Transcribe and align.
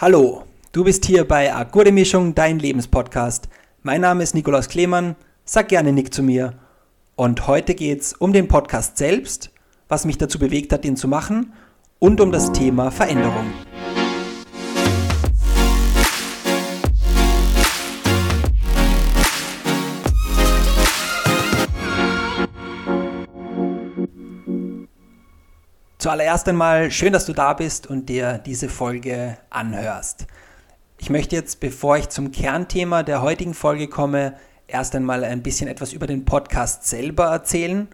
Hallo, 0.00 0.44
du 0.70 0.84
bist 0.84 1.06
hier 1.06 1.26
bei 1.26 1.52
Akkorde 1.52 1.90
Mischung, 1.90 2.32
dein 2.32 2.60
Lebenspodcast. 2.60 3.48
Mein 3.82 4.02
Name 4.02 4.22
ist 4.22 4.32
Nikolaus 4.32 4.68
Klemann, 4.68 5.16
sag 5.44 5.66
gerne 5.66 5.92
Nick 5.92 6.14
zu 6.14 6.22
mir. 6.22 6.54
Und 7.16 7.48
heute 7.48 7.74
geht 7.74 8.02
es 8.02 8.12
um 8.12 8.32
den 8.32 8.46
Podcast 8.46 8.96
selbst, 8.96 9.50
was 9.88 10.04
mich 10.04 10.16
dazu 10.16 10.38
bewegt 10.38 10.72
hat, 10.72 10.84
ihn 10.84 10.96
zu 10.96 11.08
machen 11.08 11.52
und 11.98 12.20
um 12.20 12.30
das 12.30 12.52
Thema 12.52 12.92
Veränderung. 12.92 13.46
Zuallererst 25.98 26.46
einmal 26.48 26.92
schön, 26.92 27.12
dass 27.12 27.26
du 27.26 27.32
da 27.32 27.54
bist 27.54 27.88
und 27.88 28.08
dir 28.08 28.38
diese 28.38 28.68
Folge 28.68 29.36
anhörst. 29.50 30.28
Ich 30.98 31.10
möchte 31.10 31.34
jetzt, 31.34 31.58
bevor 31.58 31.96
ich 31.96 32.08
zum 32.08 32.30
Kernthema 32.30 33.02
der 33.02 33.20
heutigen 33.20 33.52
Folge 33.52 33.88
komme, 33.88 34.34
erst 34.68 34.94
einmal 34.94 35.24
ein 35.24 35.42
bisschen 35.42 35.66
etwas 35.66 35.92
über 35.92 36.06
den 36.06 36.24
Podcast 36.24 36.86
selber 36.86 37.24
erzählen. 37.24 37.88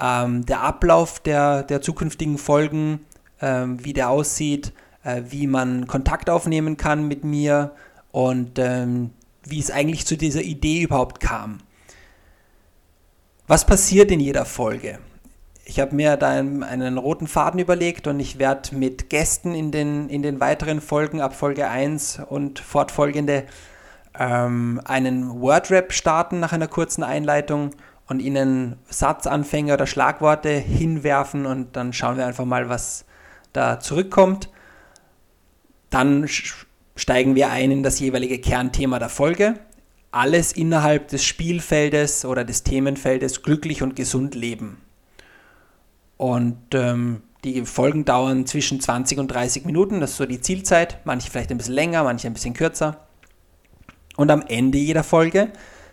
Ähm, 0.00 0.44
der 0.44 0.62
Ablauf 0.62 1.20
der, 1.20 1.62
der 1.62 1.80
zukünftigen 1.82 2.36
Folgen, 2.36 3.06
ähm, 3.40 3.84
wie 3.84 3.92
der 3.92 4.10
aussieht, 4.10 4.72
äh, 5.04 5.22
wie 5.28 5.46
man 5.46 5.86
Kontakt 5.86 6.28
aufnehmen 6.28 6.76
kann 6.76 7.06
mit 7.06 7.22
mir 7.22 7.76
und 8.10 8.58
ähm, 8.58 9.10
wie 9.44 9.60
es 9.60 9.70
eigentlich 9.70 10.04
zu 10.04 10.16
dieser 10.16 10.42
Idee 10.42 10.82
überhaupt 10.82 11.20
kam. 11.20 11.58
Was 13.46 13.64
passiert 13.64 14.10
in 14.10 14.18
jeder 14.18 14.46
Folge? 14.46 14.98
Ich 15.68 15.80
habe 15.80 15.96
mir 15.96 16.16
da 16.16 16.30
einen, 16.30 16.62
einen, 16.62 16.96
roten 16.96 17.26
Faden 17.26 17.58
überlegt 17.58 18.06
und 18.06 18.20
ich 18.20 18.38
werde 18.38 18.76
mit 18.76 19.10
Gästen 19.10 19.52
in 19.52 19.72
den, 19.72 20.08
in 20.08 20.22
den 20.22 20.38
weiteren 20.38 20.80
Folgen 20.80 21.20
ab 21.20 21.34
Folge 21.34 21.68
1 21.68 22.20
und 22.28 22.60
fortfolgende 22.60 23.44
ähm, 24.16 24.80
einen 24.84 25.40
Wordrap 25.40 25.92
starten 25.92 26.38
nach 26.38 26.52
einer 26.52 26.68
kurzen 26.68 27.02
Einleitung 27.02 27.72
und 28.06 28.20
ihnen 28.20 28.76
Satzanfänge 28.88 29.74
oder 29.74 29.88
Schlagworte 29.88 30.50
hinwerfen 30.50 31.46
und 31.46 31.74
dann 31.74 31.92
schauen 31.92 32.16
wir 32.16 32.26
einfach 32.26 32.44
mal, 32.44 32.68
was 32.68 33.04
da 33.52 33.80
zurückkommt. 33.80 34.48
Dann 35.90 36.28
steigen 36.94 37.34
wir 37.34 37.50
ein 37.50 37.72
in 37.72 37.82
das 37.82 37.98
jeweilige 37.98 38.38
Kernthema 38.38 39.00
der 39.00 39.08
Folge. 39.08 39.54
Alles 40.12 40.52
innerhalb 40.52 41.08
des 41.08 41.24
Spielfeldes 41.24 42.24
oder 42.24 42.44
des 42.44 42.62
Themenfeldes 42.62 43.42
glücklich 43.42 43.82
und 43.82 43.96
gesund 43.96 44.36
leben. 44.36 44.85
Und 46.16 46.74
ähm, 46.74 47.22
die 47.44 47.64
Folgen 47.64 48.04
dauern 48.04 48.46
zwischen 48.46 48.80
20 48.80 49.18
und 49.18 49.28
30 49.28 49.64
Minuten, 49.64 50.00
das 50.00 50.12
ist 50.12 50.16
so 50.16 50.26
die 50.26 50.40
Zielzeit. 50.40 50.98
Manche 51.04 51.30
vielleicht 51.30 51.50
ein 51.50 51.58
bisschen 51.58 51.74
länger, 51.74 52.02
manche 52.04 52.26
ein 52.26 52.32
bisschen 52.32 52.54
kürzer. 52.54 53.06
Und 54.16 54.30
am 54.30 54.42
Ende 54.42 54.78
jeder 54.78 55.04
Folge 55.04 55.52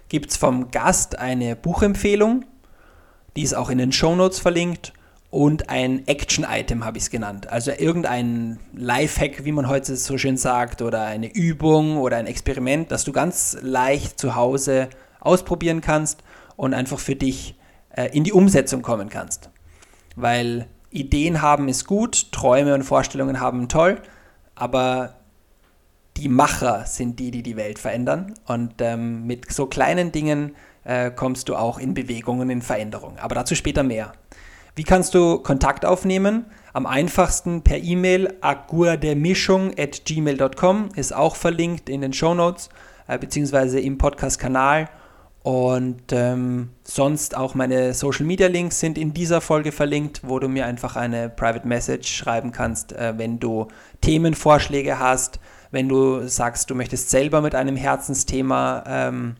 gibt 0.10 0.32
es 0.32 0.38
vom 0.38 0.72
Gast 0.72 1.20
eine 1.20 1.56
Buchempfehlung, 1.56 2.46
die 3.36 3.44
ist 3.44 3.54
auch 3.54 3.70
in 3.70 3.78
den 3.80 3.92
Shownotes 3.92 4.40
verlinkt 4.40 4.94
und 5.30 5.70
ein 5.70 6.08
Action-Item 6.08 6.86
habe 6.86 6.98
ich 6.98 7.06
es 7.06 7.10
genannt. 7.10 7.50
Also 7.50 7.72
irgendein 7.72 8.60
Lifehack, 8.76 9.44
wie 9.44 9.52
man 9.52 9.68
heute 9.68 9.96
so 9.96 10.18
schön 10.18 10.38
sagt, 10.38 10.82
oder 10.82 11.04
eine 11.04 11.34
Übung 11.34 11.98
oder 11.98 12.18
ein 12.18 12.28
Experiment, 12.28 12.92
das 12.92 13.04
du 13.04 13.12
ganz 13.12 13.58
leicht 13.62 14.20
zu 14.20 14.36
Hause 14.36 14.90
ausprobieren 15.20 15.82
kannst 15.82 16.24
und 16.56 16.74
einfach 16.74 17.00
für 17.00 17.16
dich 17.16 17.56
äh, 17.90 18.16
in 18.16 18.24
die 18.24 18.34
Umsetzung 18.34 18.84
kommen 18.84 19.10
kannst 19.10 19.50
weil 20.16 20.68
Ideen 20.90 21.42
haben 21.42 21.70
ist 21.70 21.86
gut, 21.86 22.32
Träume 22.32 22.74
und 22.74 22.84
Vorstellungen 22.84 23.40
haben 23.40 23.68
toll, 23.68 24.02
aber 24.56 25.16
die 26.18 26.28
Macher 26.30 26.86
sind 26.86 27.20
die, 27.20 27.32
die 27.32 27.42
die 27.42 27.58
Welt 27.58 27.80
verändern. 27.80 28.36
Und 28.46 28.76
ähm, 28.80 29.26
mit 29.26 29.52
so 29.52 29.66
kleinen 29.66 30.12
Dingen 30.12 30.56
äh, 30.84 31.10
kommst 31.12 31.50
du 31.50 31.56
auch 31.56 31.80
in 31.80 31.96
Bewegungen, 31.96 32.50
in 32.50 32.62
Veränderung. 32.62 33.18
Aber 33.18 33.36
dazu 33.36 33.56
später 33.56 33.84
mehr. 33.84 34.12
Wie 34.76 34.84
kannst 34.84 35.14
du 35.16 35.40
Kontakt 35.40 35.86
aufnehmen? 35.86 36.46
Am 36.74 36.86
einfachsten 36.86 37.64
per 37.64 37.78
E-Mail 37.78 38.34
agurdemischung.gmail.com 38.42 40.90
ist 40.96 41.16
auch 41.16 41.36
verlinkt 41.36 41.90
in 41.90 42.02
den 42.02 42.14
Show 42.14 42.34
Notes 42.34 42.70
äh, 43.08 43.18
beziehungsweise 43.18 43.80
im 43.80 43.98
Podcast-Kanal. 43.98 44.90
Und 45.44 46.14
ähm, 46.14 46.70
sonst 46.86 47.36
auch 47.36 47.54
meine 47.54 47.94
Social 47.94 48.26
Media 48.26 48.48
Links 48.48 48.80
sind 48.80 48.98
in 48.98 49.14
dieser 49.14 49.42
Folge 49.42 49.74
verlinkt, 49.74 50.22
wo 50.24 50.40
du 50.40 50.48
mir 50.48 50.66
einfach 50.66 50.96
eine 50.96 51.30
Private 51.30 51.68
Message 51.68 52.16
schreiben 52.16 52.54
kannst, 52.54 52.94
äh, 52.94 53.14
wenn 53.18 53.40
du 53.40 53.68
Themenvorschläge 54.00 55.00
hast, 55.00 55.42
wenn 55.72 55.90
du 55.90 56.26
sagst, 56.30 56.70
du 56.70 56.76
möchtest 56.76 57.10
selber 57.10 57.42
mit 57.42 57.56
einem 57.56 57.76
Herzensthema 57.76 58.86
ähm, 58.88 59.36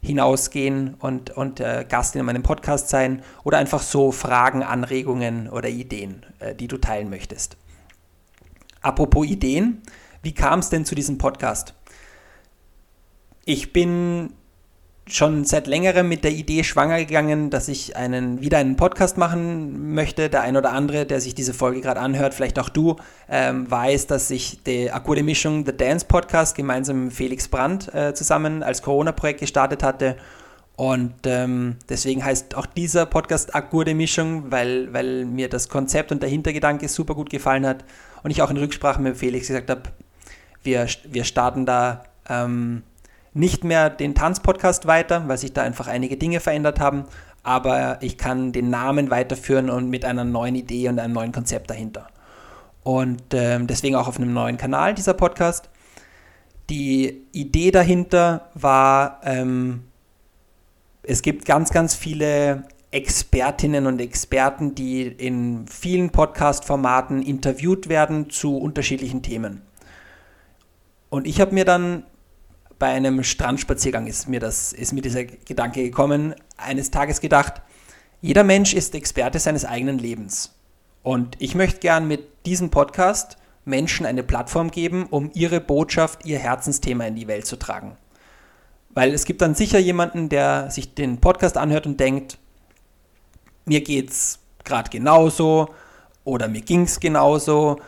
hinausgehen 0.00 0.94
und, 0.94 1.30
und 1.30 1.60
äh, 1.60 1.84
Gast 1.86 2.16
in 2.16 2.24
meinem 2.24 2.42
Podcast 2.42 2.88
sein 2.88 3.22
oder 3.44 3.58
einfach 3.58 3.82
so 3.82 4.10
Fragen, 4.10 4.62
Anregungen 4.62 5.50
oder 5.50 5.68
Ideen, 5.68 6.24
äh, 6.38 6.54
die 6.54 6.66
du 6.66 6.78
teilen 6.78 7.10
möchtest. 7.10 7.58
Apropos 8.80 9.26
Ideen, 9.26 9.82
wie 10.22 10.32
kam 10.32 10.60
es 10.60 10.70
denn 10.70 10.86
zu 10.86 10.94
diesem 10.94 11.18
Podcast? 11.18 11.74
Ich 13.44 13.74
bin 13.74 14.32
schon 15.06 15.44
seit 15.44 15.66
längerem 15.66 16.08
mit 16.08 16.24
der 16.24 16.30
Idee 16.30 16.62
schwanger 16.62 16.98
gegangen, 16.98 17.50
dass 17.50 17.68
ich 17.68 17.96
einen, 17.96 18.40
wieder 18.40 18.58
einen 18.58 18.76
Podcast 18.76 19.18
machen 19.18 19.94
möchte. 19.94 20.30
Der 20.30 20.42
ein 20.42 20.56
oder 20.56 20.72
andere, 20.72 21.06
der 21.06 21.20
sich 21.20 21.34
diese 21.34 21.54
Folge 21.54 21.80
gerade 21.80 22.00
anhört, 22.00 22.34
vielleicht 22.34 22.58
auch 22.58 22.68
du, 22.68 22.96
ähm, 23.28 23.70
weiß, 23.70 24.06
dass 24.06 24.30
ich 24.30 24.62
die 24.62 24.90
Akkorde 24.90 25.22
Mischung, 25.22 25.66
The 25.66 25.76
Dance 25.76 26.06
Podcast, 26.06 26.54
gemeinsam 26.54 27.04
mit 27.04 27.12
Felix 27.12 27.48
Brandt 27.48 27.92
äh, 27.94 28.14
zusammen 28.14 28.62
als 28.62 28.82
Corona-Projekt 28.82 29.40
gestartet 29.40 29.82
hatte. 29.82 30.16
Und 30.76 31.14
ähm, 31.26 31.76
deswegen 31.88 32.24
heißt 32.24 32.54
auch 32.54 32.66
dieser 32.66 33.06
Podcast 33.06 33.54
Akkorde 33.54 33.94
Mischung, 33.94 34.50
weil, 34.50 34.92
weil 34.92 35.26
mir 35.26 35.48
das 35.48 35.68
Konzept 35.68 36.12
und 36.12 36.22
der 36.22 36.30
Hintergedanke 36.30 36.88
super 36.88 37.14
gut 37.14 37.28
gefallen 37.28 37.66
hat. 37.66 37.84
Und 38.22 38.30
ich 38.30 38.40
auch 38.40 38.50
in 38.50 38.56
Rücksprache 38.56 39.00
mit 39.00 39.16
Felix 39.16 39.48
gesagt 39.48 39.68
habe, 39.68 39.82
wir, 40.62 40.86
wir 41.04 41.24
starten 41.24 41.66
da 41.66 42.04
ähm, 42.28 42.84
nicht 43.34 43.64
mehr 43.64 43.90
den 43.90 44.14
Tanzpodcast 44.14 44.86
weiter, 44.86 45.26
weil 45.26 45.38
sich 45.38 45.52
da 45.52 45.62
einfach 45.62 45.86
einige 45.86 46.16
Dinge 46.16 46.40
verändert 46.40 46.80
haben, 46.80 47.04
aber 47.42 47.98
ich 48.02 48.18
kann 48.18 48.52
den 48.52 48.70
Namen 48.70 49.10
weiterführen 49.10 49.70
und 49.70 49.88
mit 49.88 50.04
einer 50.04 50.24
neuen 50.24 50.54
Idee 50.54 50.88
und 50.88 50.98
einem 50.98 51.14
neuen 51.14 51.32
Konzept 51.32 51.70
dahinter. 51.70 52.08
Und 52.84 53.22
ähm, 53.32 53.66
deswegen 53.66 53.96
auch 53.96 54.08
auf 54.08 54.18
einem 54.18 54.32
neuen 54.32 54.56
Kanal 54.56 54.94
dieser 54.94 55.14
Podcast. 55.14 55.70
Die 56.68 57.26
Idee 57.32 57.70
dahinter 57.70 58.48
war, 58.54 59.20
ähm, 59.24 59.84
es 61.02 61.22
gibt 61.22 61.44
ganz, 61.44 61.70
ganz 61.70 61.94
viele 61.94 62.64
Expertinnen 62.92 63.86
und 63.86 64.00
Experten, 64.00 64.74
die 64.74 65.02
in 65.02 65.66
vielen 65.66 66.10
Podcast-Formaten 66.10 67.22
interviewt 67.22 67.88
werden 67.88 68.30
zu 68.30 68.58
unterschiedlichen 68.58 69.22
Themen. 69.22 69.62
Und 71.08 71.26
ich 71.26 71.40
habe 71.40 71.54
mir 71.54 71.64
dann 71.64 72.04
bei 72.82 72.88
einem 72.88 73.22
Strandspaziergang 73.22 74.08
ist 74.08 74.28
mir, 74.28 74.40
das, 74.40 74.72
ist 74.72 74.92
mir 74.92 75.02
dieser 75.02 75.22
Gedanke 75.22 75.84
gekommen, 75.84 76.34
eines 76.56 76.90
Tages 76.90 77.20
gedacht, 77.20 77.62
jeder 78.20 78.42
Mensch 78.42 78.74
ist 78.74 78.96
Experte 78.96 79.38
seines 79.38 79.64
eigenen 79.64 80.00
Lebens. 80.00 80.56
Und 81.04 81.36
ich 81.38 81.54
möchte 81.54 81.78
gern 81.78 82.08
mit 82.08 82.26
diesem 82.44 82.70
Podcast 82.70 83.36
Menschen 83.64 84.04
eine 84.04 84.24
Plattform 84.24 84.72
geben, 84.72 85.06
um 85.08 85.30
ihre 85.32 85.60
Botschaft, 85.60 86.26
ihr 86.26 86.40
Herzensthema 86.40 87.04
in 87.04 87.14
die 87.14 87.28
Welt 87.28 87.46
zu 87.46 87.54
tragen. 87.54 87.96
Weil 88.90 89.14
es 89.14 89.26
gibt 89.26 89.42
dann 89.42 89.54
sicher 89.54 89.78
jemanden, 89.78 90.28
der 90.28 90.68
sich 90.72 90.92
den 90.92 91.20
Podcast 91.20 91.56
anhört 91.56 91.86
und 91.86 92.00
denkt, 92.00 92.36
mir 93.64 93.82
geht 93.82 94.10
es 94.10 94.40
gerade 94.64 94.90
genauso 94.90 95.68
oder 96.24 96.48
mir 96.48 96.62
ging 96.62 96.82
es 96.82 96.98
genauso 96.98 97.78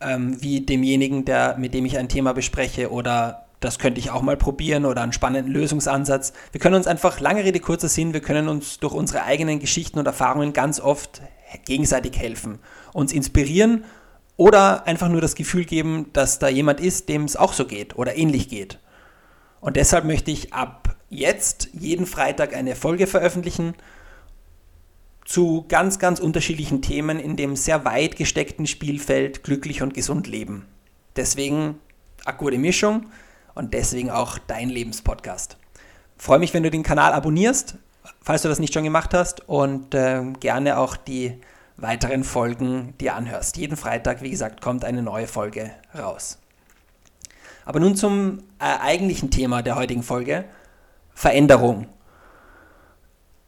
ähm, 0.00 0.42
wie 0.42 0.62
demjenigen, 0.62 1.24
der, 1.24 1.56
mit 1.58 1.74
dem 1.74 1.84
ich 1.84 1.96
ein 1.96 2.08
Thema 2.08 2.34
bespreche 2.34 2.90
oder 2.90 3.41
das 3.64 3.78
könnte 3.78 4.00
ich 4.00 4.10
auch 4.10 4.22
mal 4.22 4.36
probieren 4.36 4.84
oder 4.84 5.02
einen 5.02 5.12
spannenden 5.12 5.52
Lösungsansatz. 5.52 6.32
Wir 6.50 6.60
können 6.60 6.74
uns 6.74 6.86
einfach, 6.86 7.20
lange 7.20 7.44
Rede, 7.44 7.60
kurzer 7.60 7.88
Sinn, 7.88 8.12
wir 8.12 8.20
können 8.20 8.48
uns 8.48 8.80
durch 8.80 8.92
unsere 8.92 9.22
eigenen 9.22 9.60
Geschichten 9.60 9.98
und 9.98 10.06
Erfahrungen 10.06 10.52
ganz 10.52 10.80
oft 10.80 11.22
gegenseitig 11.64 12.18
helfen, 12.18 12.58
uns 12.92 13.12
inspirieren 13.12 13.84
oder 14.36 14.86
einfach 14.86 15.08
nur 15.08 15.20
das 15.20 15.34
Gefühl 15.34 15.64
geben, 15.64 16.10
dass 16.12 16.38
da 16.38 16.48
jemand 16.48 16.80
ist, 16.80 17.08
dem 17.08 17.24
es 17.24 17.36
auch 17.36 17.52
so 17.52 17.66
geht 17.66 17.96
oder 17.96 18.16
ähnlich 18.16 18.48
geht. 18.48 18.78
Und 19.60 19.76
deshalb 19.76 20.04
möchte 20.04 20.32
ich 20.32 20.52
ab 20.52 20.96
jetzt 21.08 21.68
jeden 21.72 22.06
Freitag 22.06 22.56
eine 22.56 22.74
Folge 22.74 23.06
veröffentlichen 23.06 23.74
zu 25.24 25.66
ganz, 25.68 26.00
ganz 26.00 26.18
unterschiedlichen 26.18 26.82
Themen 26.82 27.20
in 27.20 27.36
dem 27.36 27.54
sehr 27.54 27.84
weit 27.84 28.16
gesteckten 28.16 28.66
Spielfeld 28.66 29.44
glücklich 29.44 29.82
und 29.82 29.94
gesund 29.94 30.26
leben. 30.26 30.66
Deswegen 31.14 31.76
akute 32.24 32.58
Mischung 32.58 33.06
und 33.54 33.74
deswegen 33.74 34.10
auch 34.10 34.38
dein 34.38 34.68
Lebenspodcast. 34.68 35.56
Freue 36.16 36.38
mich, 36.38 36.54
wenn 36.54 36.62
du 36.62 36.70
den 36.70 36.82
Kanal 36.82 37.12
abonnierst, 37.12 37.76
falls 38.20 38.42
du 38.42 38.48
das 38.48 38.58
nicht 38.58 38.72
schon 38.72 38.84
gemacht 38.84 39.14
hast 39.14 39.48
und 39.48 39.94
äh, 39.94 40.22
gerne 40.40 40.78
auch 40.78 40.96
die 40.96 41.40
weiteren 41.76 42.24
Folgen 42.24 42.94
dir 42.98 43.14
anhörst. 43.14 43.56
Jeden 43.56 43.76
Freitag, 43.76 44.22
wie 44.22 44.30
gesagt, 44.30 44.60
kommt 44.60 44.84
eine 44.84 45.02
neue 45.02 45.26
Folge 45.26 45.72
raus. 45.98 46.38
Aber 47.64 47.80
nun 47.80 47.96
zum 47.96 48.38
äh, 48.58 48.78
eigentlichen 48.80 49.30
Thema 49.30 49.62
der 49.62 49.76
heutigen 49.76 50.02
Folge, 50.02 50.44
Veränderung. 51.14 51.86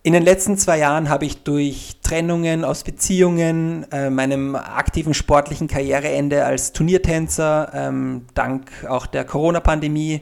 In 0.06 0.12
den 0.12 0.22
letzten 0.22 0.58
zwei 0.58 0.80
Jahren 0.80 1.08
habe 1.08 1.24
ich 1.24 1.44
durch 1.44 1.96
Trennungen 2.02 2.62
aus 2.62 2.84
Beziehungen, 2.84 3.90
äh, 3.90 4.10
meinem 4.10 4.54
aktiven 4.54 5.14
sportlichen 5.14 5.66
Karriereende 5.66 6.44
als 6.44 6.72
Turniertänzer, 6.74 7.70
ähm, 7.72 8.26
dank 8.34 8.70
auch 8.86 9.06
der 9.06 9.24
Corona-Pandemie, 9.24 10.20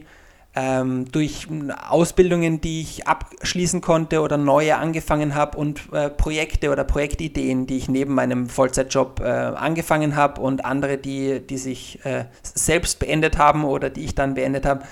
ähm, 0.54 1.10
durch 1.10 1.48
Ausbildungen, 1.88 2.60
die 2.60 2.82
ich 2.82 3.08
abschließen 3.08 3.80
konnte 3.80 4.20
oder 4.20 4.36
neue 4.36 4.76
angefangen 4.76 5.34
habe 5.34 5.58
und 5.58 5.92
äh, 5.92 6.10
Projekte 6.10 6.70
oder 6.70 6.84
Projektideen, 6.84 7.66
die 7.66 7.78
ich 7.78 7.88
neben 7.88 8.14
meinem 8.14 8.48
Vollzeitjob 8.48 9.18
äh, 9.18 9.24
angefangen 9.24 10.14
habe 10.14 10.42
und 10.42 10.64
andere, 10.64 10.96
die, 10.96 11.40
die 11.44 11.58
sich 11.58 11.98
äh, 12.04 12.26
selbst 12.44 13.00
beendet 13.00 13.36
haben 13.36 13.64
oder 13.64 13.90
die 13.90 14.04
ich 14.04 14.14
dann 14.14 14.34
beendet 14.34 14.64
habe, 14.64 14.84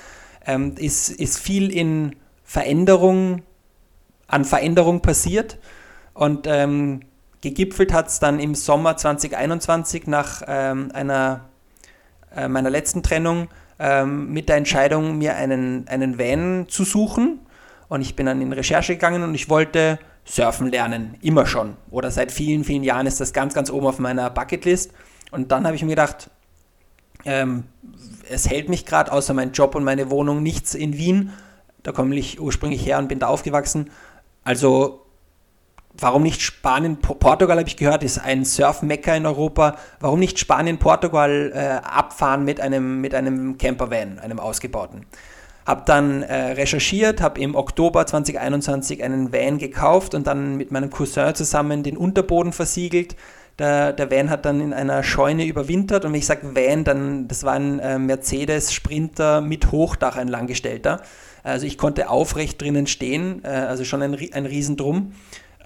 ähm, 0.47 0.75
ist, 0.77 1.11
ist 1.11 1.39
viel 1.39 1.71
in 1.71 2.17
Veränderung, 2.43 3.43
an 4.31 4.45
Veränderung 4.45 5.01
passiert 5.03 5.59
und 6.15 6.47
ähm, 6.47 7.01
gegipfelt 7.41 7.93
hat 7.93 8.09
es 8.09 8.21
dann 8.21 8.39
im 8.39 8.55
Sommer 8.55 8.97
2021 8.97 10.07
nach 10.07 10.43
ähm, 10.47 10.91
einer 10.93 11.49
äh, 12.35 12.49
meiner 12.49 12.71
letzten 12.71 13.03
Trennung 13.03 13.49
ähm, 13.79 14.33
mit 14.33 14.49
der 14.49 14.57
Entscheidung, 14.57 15.19
mir 15.19 15.37
einen, 15.37 15.89
einen 15.89 16.19
Van 16.19 16.67
zu 16.69 16.85
suchen. 16.85 17.41
Und 17.89 18.03
ich 18.03 18.15
bin 18.15 18.27
dann 18.27 18.41
in 18.41 18.53
Recherche 18.53 18.95
gegangen 18.95 19.23
und 19.23 19.35
ich 19.35 19.49
wollte 19.49 19.99
surfen 20.25 20.69
lernen, 20.71 21.17
immer 21.23 21.47
schon. 21.47 21.77
Oder 21.91 22.11
seit 22.11 22.31
vielen, 22.31 22.63
vielen 22.63 22.85
Jahren 22.85 23.07
ist 23.07 23.21
das 23.21 23.33
ganz, 23.33 23.55
ganz 23.55 23.71
oben 23.71 23.87
auf 23.87 23.99
meiner 23.99 24.31
Bucketlist. 24.31 24.93
Und 25.33 25.51
dann 25.51 25.67
habe 25.67 25.75
ich 25.75 25.83
mir 25.83 25.91
gedacht, 25.91 26.31
ähm, 27.25 27.65
es 28.29 28.49
hält 28.49 28.69
mich 28.69 28.87
gerade 28.87 29.11
außer 29.11 29.35
mein 29.35 29.53
Job 29.53 29.75
und 29.75 29.83
meine 29.83 30.11
Wohnung 30.11 30.43
nichts 30.43 30.75
in 30.75 30.97
Wien. 30.97 31.33
Da 31.83 31.93
komme 31.93 32.15
ich 32.15 32.41
ursprünglich 32.41 32.85
her 32.85 32.99
und 32.99 33.09
bin 33.09 33.19
da 33.19 33.27
aufgewachsen. 33.27 33.91
Also 34.51 35.07
Warum 35.93 36.23
nicht 36.23 36.41
Spanien? 36.41 36.97
Portugal 36.97 37.59
habe 37.59 37.69
ich 37.69 37.77
gehört, 37.77 38.03
ist 38.03 38.19
ein 38.19 38.45
Surf-Mecker 38.45 39.15
in 39.17 39.27
Europa. 39.27 39.77
Warum 40.01 40.19
nicht 40.19 40.39
Spanien, 40.39 40.79
Portugal 40.79 41.53
äh, 41.55 41.87
abfahren 41.87 42.45
mit 42.45 42.61
einem, 42.61 43.01
mit 43.01 43.15
einem 43.15 43.59
Campervan, 43.59 44.19
einem 44.19 44.41
ausgebauten? 44.41 45.07
Habe 45.67 45.83
dann 45.87 46.23
äh, 46.23 46.53
recherchiert, 46.53 47.21
habe 47.21 47.41
im 47.41 47.55
Oktober 47.55 48.07
2021 48.07 49.03
einen 49.03 49.33
Van 49.33 49.59
gekauft 49.59 50.15
und 50.15 50.27
dann 50.27 50.57
mit 50.57 50.71
meinem 50.71 50.91
Cousin 50.91 51.35
zusammen 51.35 51.83
den 51.83 51.97
Unterboden 51.97 52.53
versiegelt. 52.53 53.17
Der, 53.61 53.93
der 53.93 54.11
Van 54.11 54.31
hat 54.31 54.47
dann 54.47 54.63
in 54.63 54.73
einer 54.73 55.03
Scheune 55.03 55.45
überwintert 55.45 56.07
und 56.07 56.13
wenn 56.13 56.19
ich 56.19 56.25
sage 56.25 56.57
Van, 56.57 56.83
dann 56.83 57.29
das 57.29 57.45
war 57.45 57.53
ein 57.53 57.79
äh, 57.79 57.99
Mercedes 57.99 58.73
Sprinter 58.73 59.43
mit 59.43 59.71
Hochdach, 59.71 60.17
ein 60.17 60.29
langgestellter. 60.29 61.03
Also 61.43 61.67
ich 61.67 61.77
konnte 61.77 62.09
aufrecht 62.09 62.63
drinnen 62.63 62.87
stehen, 62.87 63.45
äh, 63.45 63.49
also 63.49 63.85
schon 63.85 64.01
ein, 64.01 64.17
ein 64.33 64.47
Riesendrum. 64.47 65.13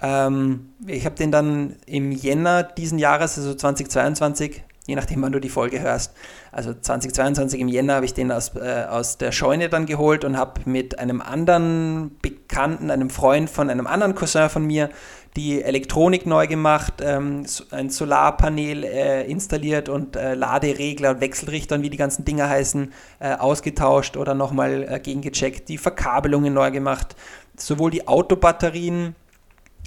Ähm, 0.01 0.71
ich 0.85 1.05
habe 1.05 1.15
den 1.15 1.31
dann 1.31 1.77
im 1.85 2.11
Jänner 2.11 2.63
diesen 2.63 2.99
Jahres, 2.99 3.37
also 3.37 3.53
2022, 3.53 4.61
je 4.87 4.95
nachdem, 4.95 5.21
wann 5.21 5.31
du 5.31 5.39
die 5.39 5.47
Folge 5.47 5.79
hörst, 5.79 6.11
also 6.51 6.73
2022 6.73 7.61
im 7.61 7.69
Jänner 7.69 7.95
habe 7.95 8.05
ich 8.05 8.13
den 8.13 8.29
aus, 8.29 8.55
äh, 8.55 8.85
aus 8.89 9.17
der 9.17 9.31
Scheune 9.31 9.69
dann 9.69 9.85
geholt 9.85 10.25
und 10.25 10.35
habe 10.35 10.59
mit 10.65 10.99
einem 10.99 11.21
anderen 11.21 12.17
Bekannten, 12.21 12.91
einem 12.91 13.09
Freund 13.09 13.49
von 13.49 13.69
einem 13.69 13.87
anderen 13.87 14.15
Cousin 14.15 14.49
von 14.49 14.65
mir, 14.65 14.89
die 15.35 15.61
Elektronik 15.61 16.25
neu 16.25 16.47
gemacht, 16.47 16.95
ähm, 17.01 17.45
ein 17.71 17.89
Solarpanel 17.89 18.83
äh, 18.85 19.29
installiert 19.29 19.89
und 19.89 20.15
äh, 20.15 20.33
Laderegler 20.33 21.11
und 21.11 21.21
Wechselrichter 21.21 21.75
und 21.75 21.81
wie 21.81 21.89
die 21.89 21.97
ganzen 21.97 22.23
Dinger 22.23 22.49
heißen, 22.49 22.93
äh, 23.19 23.33
ausgetauscht 23.33 24.15
oder 24.15 24.33
nochmal 24.33 24.87
äh, 24.89 24.99
gegengecheckt, 24.99 25.67
die 25.67 25.77
Verkabelungen 25.77 26.53
neu 26.53 26.71
gemacht, 26.71 27.15
sowohl 27.57 27.91
die 27.91 28.07
Autobatterien, 28.07 29.15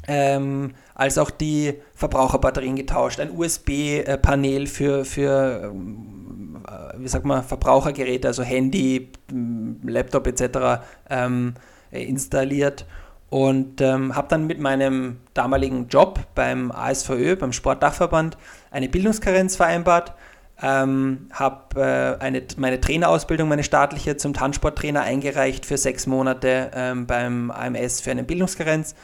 ähm, 0.06 0.74
als 0.94 1.16
auch 1.16 1.30
die 1.30 1.74
Verbraucherbatterien 1.94 2.76
getauscht, 2.76 3.20
ein 3.20 3.30
USB-Panel 3.30 4.66
für, 4.66 5.04
für 5.04 5.70
ähm, 5.72 6.62
äh, 6.66 6.98
wie 6.98 7.08
sagt 7.08 7.24
man, 7.24 7.42
Verbrauchergeräte, 7.42 8.28
also 8.28 8.42
Handy, 8.42 9.10
Laptop 9.82 10.26
etc. 10.26 10.82
Ähm, 11.08 11.54
installiert 11.90 12.86
und 13.30 13.80
ähm, 13.80 14.14
habe 14.16 14.28
dann 14.28 14.46
mit 14.46 14.58
meinem 14.58 15.18
damaligen 15.34 15.88
Job 15.88 16.20
beim 16.34 16.70
ASVÖ, 16.70 17.36
beim 17.36 17.52
Sportdachverband, 17.52 18.38
eine 18.70 18.88
Bildungskarenz 18.88 19.56
vereinbart. 19.56 20.14
Ähm, 20.60 21.28
habe 21.32 22.18
äh, 22.20 22.42
meine 22.56 22.80
Trainerausbildung, 22.80 23.48
meine 23.48 23.62
staatliche, 23.62 24.16
zum 24.16 24.34
Tanzsporttrainer 24.34 25.02
eingereicht 25.02 25.64
für 25.64 25.76
sechs 25.76 26.06
Monate 26.08 26.72
ähm, 26.74 27.06
beim 27.06 27.52
AMS 27.52 28.00
für 28.00 28.10
eine 28.10 28.24
Bildungskarenz 28.24 28.96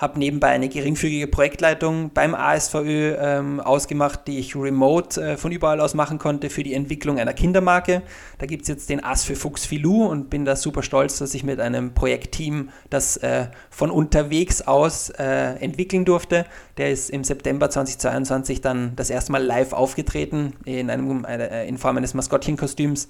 habe 0.00 0.18
nebenbei 0.18 0.48
eine 0.48 0.68
geringfügige 0.68 1.28
Projektleitung 1.28 2.10
beim 2.12 2.34
ASVÖ 2.34 3.14
ähm, 3.16 3.60
ausgemacht, 3.60 4.26
die 4.26 4.40
ich 4.40 4.56
remote 4.56 5.20
äh, 5.20 5.36
von 5.36 5.52
überall 5.52 5.80
aus 5.80 5.94
machen 5.94 6.18
konnte 6.18 6.50
für 6.50 6.64
die 6.64 6.74
Entwicklung 6.74 7.18
einer 7.18 7.32
Kindermarke. 7.32 8.02
Da 8.38 8.46
gibt 8.46 8.62
es 8.62 8.68
jetzt 8.68 8.90
den 8.90 9.04
Ass 9.04 9.22
für 9.22 9.36
Fuchs 9.36 9.66
Filou 9.66 10.06
und 10.06 10.30
bin 10.30 10.44
da 10.44 10.56
super 10.56 10.82
stolz, 10.82 11.18
dass 11.18 11.32
ich 11.34 11.44
mit 11.44 11.60
einem 11.60 11.94
Projektteam 11.94 12.70
das 12.90 13.16
äh, 13.18 13.46
von 13.70 13.90
unterwegs 13.90 14.62
aus 14.62 15.10
äh, 15.10 15.54
entwickeln 15.60 16.04
durfte. 16.04 16.44
Der 16.76 16.90
ist 16.90 17.10
im 17.10 17.22
September 17.22 17.70
2022 17.70 18.60
dann 18.60 18.96
das 18.96 19.10
erste 19.10 19.30
Mal 19.30 19.44
live 19.44 19.72
aufgetreten 19.72 20.54
in, 20.64 20.90
einem, 20.90 21.24
äh, 21.24 21.68
in 21.68 21.78
Form 21.78 21.96
eines 21.96 22.14
Maskottchenkostüms. 22.14 23.06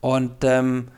Und 0.00 0.42
ähm, 0.42 0.88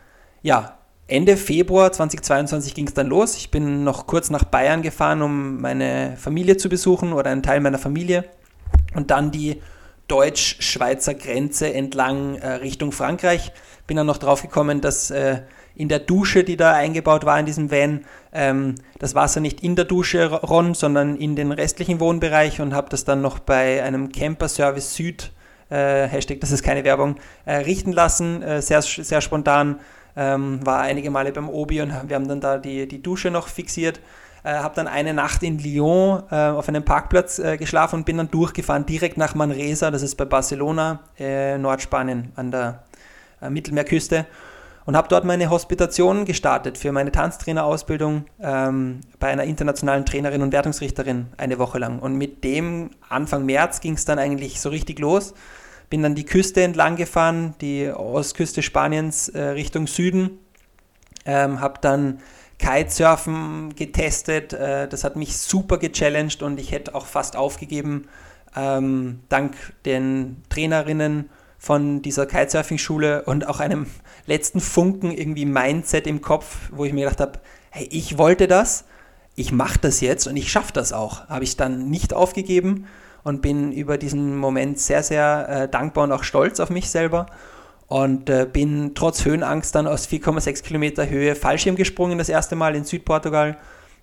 ja, 0.41 0.78
Ende 1.11 1.39
Februar 1.39 1.91
2022 1.91 2.75
ging 2.75 2.87
es 2.87 2.93
dann 2.93 3.07
los. 3.07 3.35
Ich 3.35 3.51
bin 3.51 3.83
noch 3.83 4.07
kurz 4.07 4.29
nach 4.29 4.45
Bayern 4.45 4.83
gefahren, 4.83 5.23
um 5.23 5.59
meine 5.59 6.19
Familie 6.19 6.59
zu 6.59 6.69
besuchen 6.69 7.15
oder 7.15 7.31
einen 7.31 7.43
Teil 7.43 7.61
meiner 7.61 7.79
Familie. 7.79 8.27
Und 8.95 9.11
dann 9.11 9.31
die 9.31 9.63
deutsch-schweizer 10.09 11.15
Grenze 11.15 11.73
entlang 11.73 12.37
äh, 12.37 12.49
Richtung 12.55 12.93
Frankreich. 12.93 13.53
Bin 13.87 13.97
dann 13.97 14.07
noch 14.07 14.19
drauf 14.19 14.43
gekommen, 14.43 14.83
dass 14.83 15.11
äh, 15.11 15.41
in 15.75 15.89
der 15.89 16.01
Dusche, 16.01 16.45
die 16.45 16.59
da 16.59 16.75
eingebaut 16.75 17.25
war 17.25 17.41
in 17.41 17.47
diesem 17.47 17.71
Van, 17.71 18.05
ähm, 18.35 18.75
das 18.99 19.15
Wasser 19.15 19.41
nicht 19.41 19.63
in 19.63 19.77
der 19.77 19.87
Dusche 19.87 20.27
ronn, 20.31 20.75
sondern 20.75 21.17
in 21.17 21.37
den 21.37 21.53
restlichen 21.53 22.01
Wohnbereich 22.01 22.61
und 22.61 22.75
habe 22.75 22.91
das 22.91 23.05
dann 23.05 23.23
noch 23.23 23.39
bei 23.39 23.83
einem 23.83 24.13
Camper 24.13 24.49
Service 24.49 24.95
Süd, 24.95 25.33
äh, 25.71 26.07
Hashtag, 26.07 26.41
das 26.41 26.51
ist 26.51 26.63
keine 26.63 26.85
Werbung, 26.85 27.17
äh, 27.47 27.57
richten 27.57 27.93
lassen, 27.93 28.43
äh, 28.43 28.61
sehr, 28.61 28.83
sehr 28.83 29.23
spontan 29.23 29.81
ähm, 30.19 30.67
war 30.67 30.81
einige 30.81 31.11
Male 31.11 31.31
beim 31.33 31.49
Obi 31.49 31.81
und 31.81 31.93
wir 32.09 32.17
haben 32.17 32.29
dann 32.29 32.41
da 32.41 32.59
die, 32.59 32.89
die 32.89 33.01
Dusche 33.01 33.31
noch 33.31 33.47
fixiert. 33.47 34.01
Äh, 34.43 34.55
habe 34.55 34.75
dann 34.75 34.89
eine 34.89 35.15
Nacht 35.15 35.43
in 35.43 35.59
Lyon 35.59 36.25
äh, 36.31 36.35
auf 36.35 36.69
einem 36.69 36.85
Parkplatz 36.85 37.39
äh, 37.39 37.57
geschlafen 37.57 37.97
und 37.97 38.07
bin 38.07 38.19
dann 38.19 38.31
durchgefahren 38.31 38.85
direkt 38.85 39.17
nach 39.17 39.35
Manresa, 39.35 39.91
das 39.91 40.03
ist 40.03 40.17
bei 40.17 40.25
Barcelona, 40.25 41.01
äh, 41.19 41.57
Nordspanien 41.57 42.33
an 42.35 42.51
der 42.51 42.83
äh, 43.41 43.49
Mittelmeerküste 43.49 44.27
und 44.87 44.97
habe 44.97 45.07
dort 45.09 45.25
meine 45.25 45.51
Hospitation 45.51 46.25
gestartet 46.25 46.79
für 46.79 46.93
meine 46.93 47.13
Tanztrainerausbildung 47.13 48.25
ähm, 48.41 49.01
bei 49.21 49.29
einer 49.29 49.45
internationalen 49.45 50.05
Trainerin 50.05 50.43
und 50.43 50.51
Wertungsrichterin 50.51 51.27
eine 51.37 51.59
Woche 51.59 51.79
lang. 51.79 51.99
Und 51.99 52.17
mit 52.17 52.43
dem 52.43 52.91
Anfang 53.09 53.45
März 53.45 53.81
ging 53.81 53.95
es 53.95 54.05
dann 54.05 54.19
eigentlich 54.19 54.61
so 54.61 54.71
richtig 54.71 54.99
los 54.99 55.35
bin 55.91 56.03
dann 56.03 56.15
die 56.15 56.25
Küste 56.25 56.63
entlang 56.63 56.97
gefahren, 56.97 57.55
die 57.61 57.89
Ostküste 57.91 58.63
Spaniens 58.63 59.29
äh, 59.29 59.41
Richtung 59.41 59.87
Süden. 59.87 60.39
Ähm, 61.25 61.61
habe 61.61 61.81
dann 61.81 62.21
Kitesurfen 62.59 63.75
getestet. 63.75 64.53
Äh, 64.53 64.89
das 64.89 65.05
hat 65.05 65.17
mich 65.17 65.37
super 65.37 65.79
gechallenged 65.79 66.43
und 66.43 66.61
ich 66.61 66.73
hätte 66.73 66.95
auch 66.95 67.07
fast 67.07 67.37
aufgegeben, 67.37 68.09
ähm, 68.57 69.21
dank 69.29 69.57
den 69.85 70.43
Trainerinnen 70.49 71.31
von 71.59 72.03
dieser 72.03 72.27
Kitesurfing-Schule 72.27 73.25
und 73.25 73.47
auch 73.47 73.61
einem 73.61 73.87
letzten 74.27 74.61
Funken 74.61 75.11
irgendwie 75.11 75.45
Mindset 75.45 76.07
im 76.07 76.21
Kopf, 76.21 76.71
wo 76.73 76.85
ich 76.85 76.93
mir 76.93 77.05
gedacht 77.05 77.21
habe, 77.21 77.41
hey, 77.71 77.89
ich 77.91 78.17
wollte 78.17 78.47
das, 78.47 78.85
ich 79.35 79.53
mache 79.53 79.79
das 79.81 80.01
jetzt 80.01 80.27
und 80.27 80.37
ich 80.37 80.51
schaffe 80.51 80.73
das 80.73 80.93
auch. 80.93 81.29
Habe 81.29 81.45
ich 81.45 81.57
dann 81.57 81.89
nicht 81.91 82.15
aufgegeben 82.15 82.87
und 83.25 83.43
bin 83.43 83.73
über 83.73 83.99
diesen 83.99 84.37
Moment 84.37 84.79
sehr, 84.79 85.03
sehr 85.03 85.49
äh, 85.49 85.69
dankbar 85.69 86.05
und 86.05 86.13
auch 86.13 86.25
stolz 86.25 86.61
auf 86.61 86.71
mich 86.71 86.91
selber. 86.91 87.27
Und 87.87 88.29
äh, 88.29 88.47
bin 88.51 88.95
trotz 88.95 89.25
Höhenangst 89.25 89.75
dann 89.75 89.87
aus 89.87 90.09
4,6 90.09 90.63
Kilometer 90.63 91.09
Höhe 91.09 91.35
Fallschirm 91.35 91.77
gesprungen 91.77 92.19
das 92.19 92.29
erste 92.29 92.55
Mal 92.55 92.77
in 92.77 92.85
Südportugal, 92.85 93.57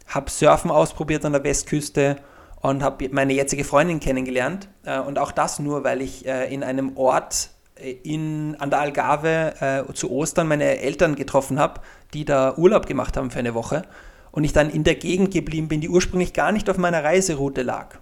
habe 0.08 0.30
Surfen 0.30 0.72
ausprobiert 0.72 1.24
an 1.24 1.34
der 1.34 1.44
Westküste 1.44 2.18
und 2.62 2.82
habe 2.82 3.10
meine 3.12 3.34
jetzige 3.34 3.64
Freundin 3.64 4.00
kennengelernt. 4.00 4.70
Äh, 4.86 5.00
und 5.00 5.20
auch 5.20 5.32
das 5.32 5.60
nur, 5.60 5.84
weil 5.84 6.02
ich 6.02 6.26
äh, 6.26 6.52
in 6.52 6.64
einem 6.64 6.98
Ort 6.98 7.50
äh, 7.76 7.92
in, 8.04 8.56
an 8.60 8.70
der 8.70 8.80
Algarve 8.80 9.86
äh, 9.88 9.94
zu 9.94 10.12
Ostern 10.12 10.48
meine 10.48 10.80
Eltern 10.80 11.16
getroffen 11.16 11.60
habe, 11.60 11.82
die 12.14 12.26
da 12.26 12.56
Urlaub 12.58 12.88
gemacht 12.88 13.18
haben 13.18 13.32
für 13.32 13.40
eine 13.40 13.54
Woche. 13.54 13.84
Und 14.32 14.44
ich 14.44 14.54
dann 14.54 14.70
in 14.70 14.84
der 14.84 14.96
Gegend 14.96 15.32
geblieben 15.32 15.68
bin, 15.68 15.80
die 15.80 15.90
ursprünglich 15.90 16.34
gar 16.34 16.52
nicht 16.52 16.70
auf 16.70 16.78
meiner 16.78 17.04
Reiseroute 17.04 17.62
lag. 17.62 18.00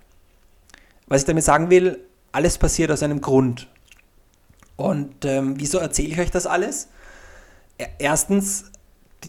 Was 1.08 1.22
ich 1.22 1.28
damit 1.28 1.44
sagen 1.44 1.70
will, 1.70 2.00
alles 2.32 2.58
passiert 2.58 2.92
aus 2.92 3.04
einem 3.04 3.22
Grund. 3.22 3.68
Und 4.76 5.26
ähm, 5.26 5.56
wieso 5.58 5.78
erzähle 5.78 6.10
ich 6.10 6.20
euch 6.20 6.32
das 6.32 6.48
alles? 6.48 6.88
erstens, 8.00 8.66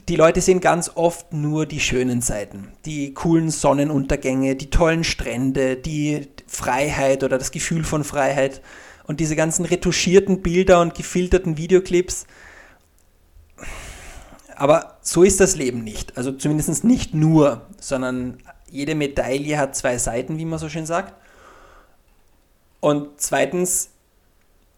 die 0.09 0.17
Leute 0.17 0.41
sehen 0.41 0.61
ganz 0.61 0.91
oft 0.95 1.33
nur 1.33 1.67
die 1.67 1.81
schönen 1.81 2.21
Seiten, 2.21 2.69
die 2.85 3.15
coolen 3.15 3.51
Sonnenuntergänge, 3.51 4.57
die 4.57 4.71
tollen 4.71 5.05
Strände, 5.05 5.77
die 5.77 6.29
Freiheit 6.47 7.25
oder 7.25 7.39
das 7.39 7.51
Gefühl 7.51 7.85
von 7.85 8.05
Freiheit 8.05 8.61
und 9.07 9.21
diese 9.21 9.37
ganzen 9.37 9.65
retuschierten 9.65 10.43
Bilder 10.43 10.81
und 10.81 10.95
gefilterten 10.95 11.57
Videoclips. 11.57 12.27
Aber 14.57 14.99
so 15.03 15.23
ist 15.23 15.41
das 15.41 15.57
Leben 15.57 15.83
nicht. 15.83 16.17
Also 16.17 16.33
zumindest 16.33 16.85
nicht 16.85 17.15
nur, 17.15 17.63
sondern 17.81 18.39
jede 18.71 18.95
Medaille 18.95 19.59
hat 19.59 19.77
zwei 19.77 19.99
Seiten, 19.99 20.39
wie 20.39 20.45
man 20.45 20.59
so 20.59 20.69
schön 20.69 20.87
sagt. 20.87 21.15
Und 22.85 23.09
zweitens, 23.17 23.89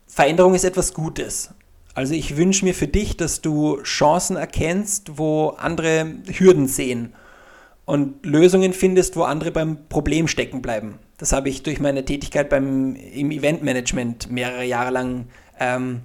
Veränderung 0.07 0.55
ist 0.55 0.63
etwas 0.63 0.95
Gutes. 0.95 1.51
Also 1.93 2.15
ich 2.15 2.37
wünsche 2.37 2.65
mir 2.65 2.73
für 2.73 2.87
dich, 2.87 3.17
dass 3.17 3.41
du 3.41 3.83
Chancen 3.83 4.37
erkennst, 4.37 5.19
wo 5.19 5.49
andere 5.59 6.15
Hürden 6.29 6.69
sehen 6.69 7.15
und 7.85 8.25
Lösungen 8.25 8.75
findest, 8.75 9.17
wo 9.17 9.25
andere 9.25 9.51
beim 9.51 9.89
Problem 9.89 10.29
stecken 10.29 10.63
bleiben. 10.63 11.01
Das 11.19 11.33
habe 11.33 11.49
ich 11.49 11.65
durch 11.65 11.81
meine 11.81 12.05
Tätigkeit 12.05 12.49
beim, 12.49 12.95
im 12.95 13.33
Eventmanagement 13.33 14.31
mehrere 14.31 14.65
Jahre 14.65 14.93
lang 14.93 15.27
ähm, 15.59 16.03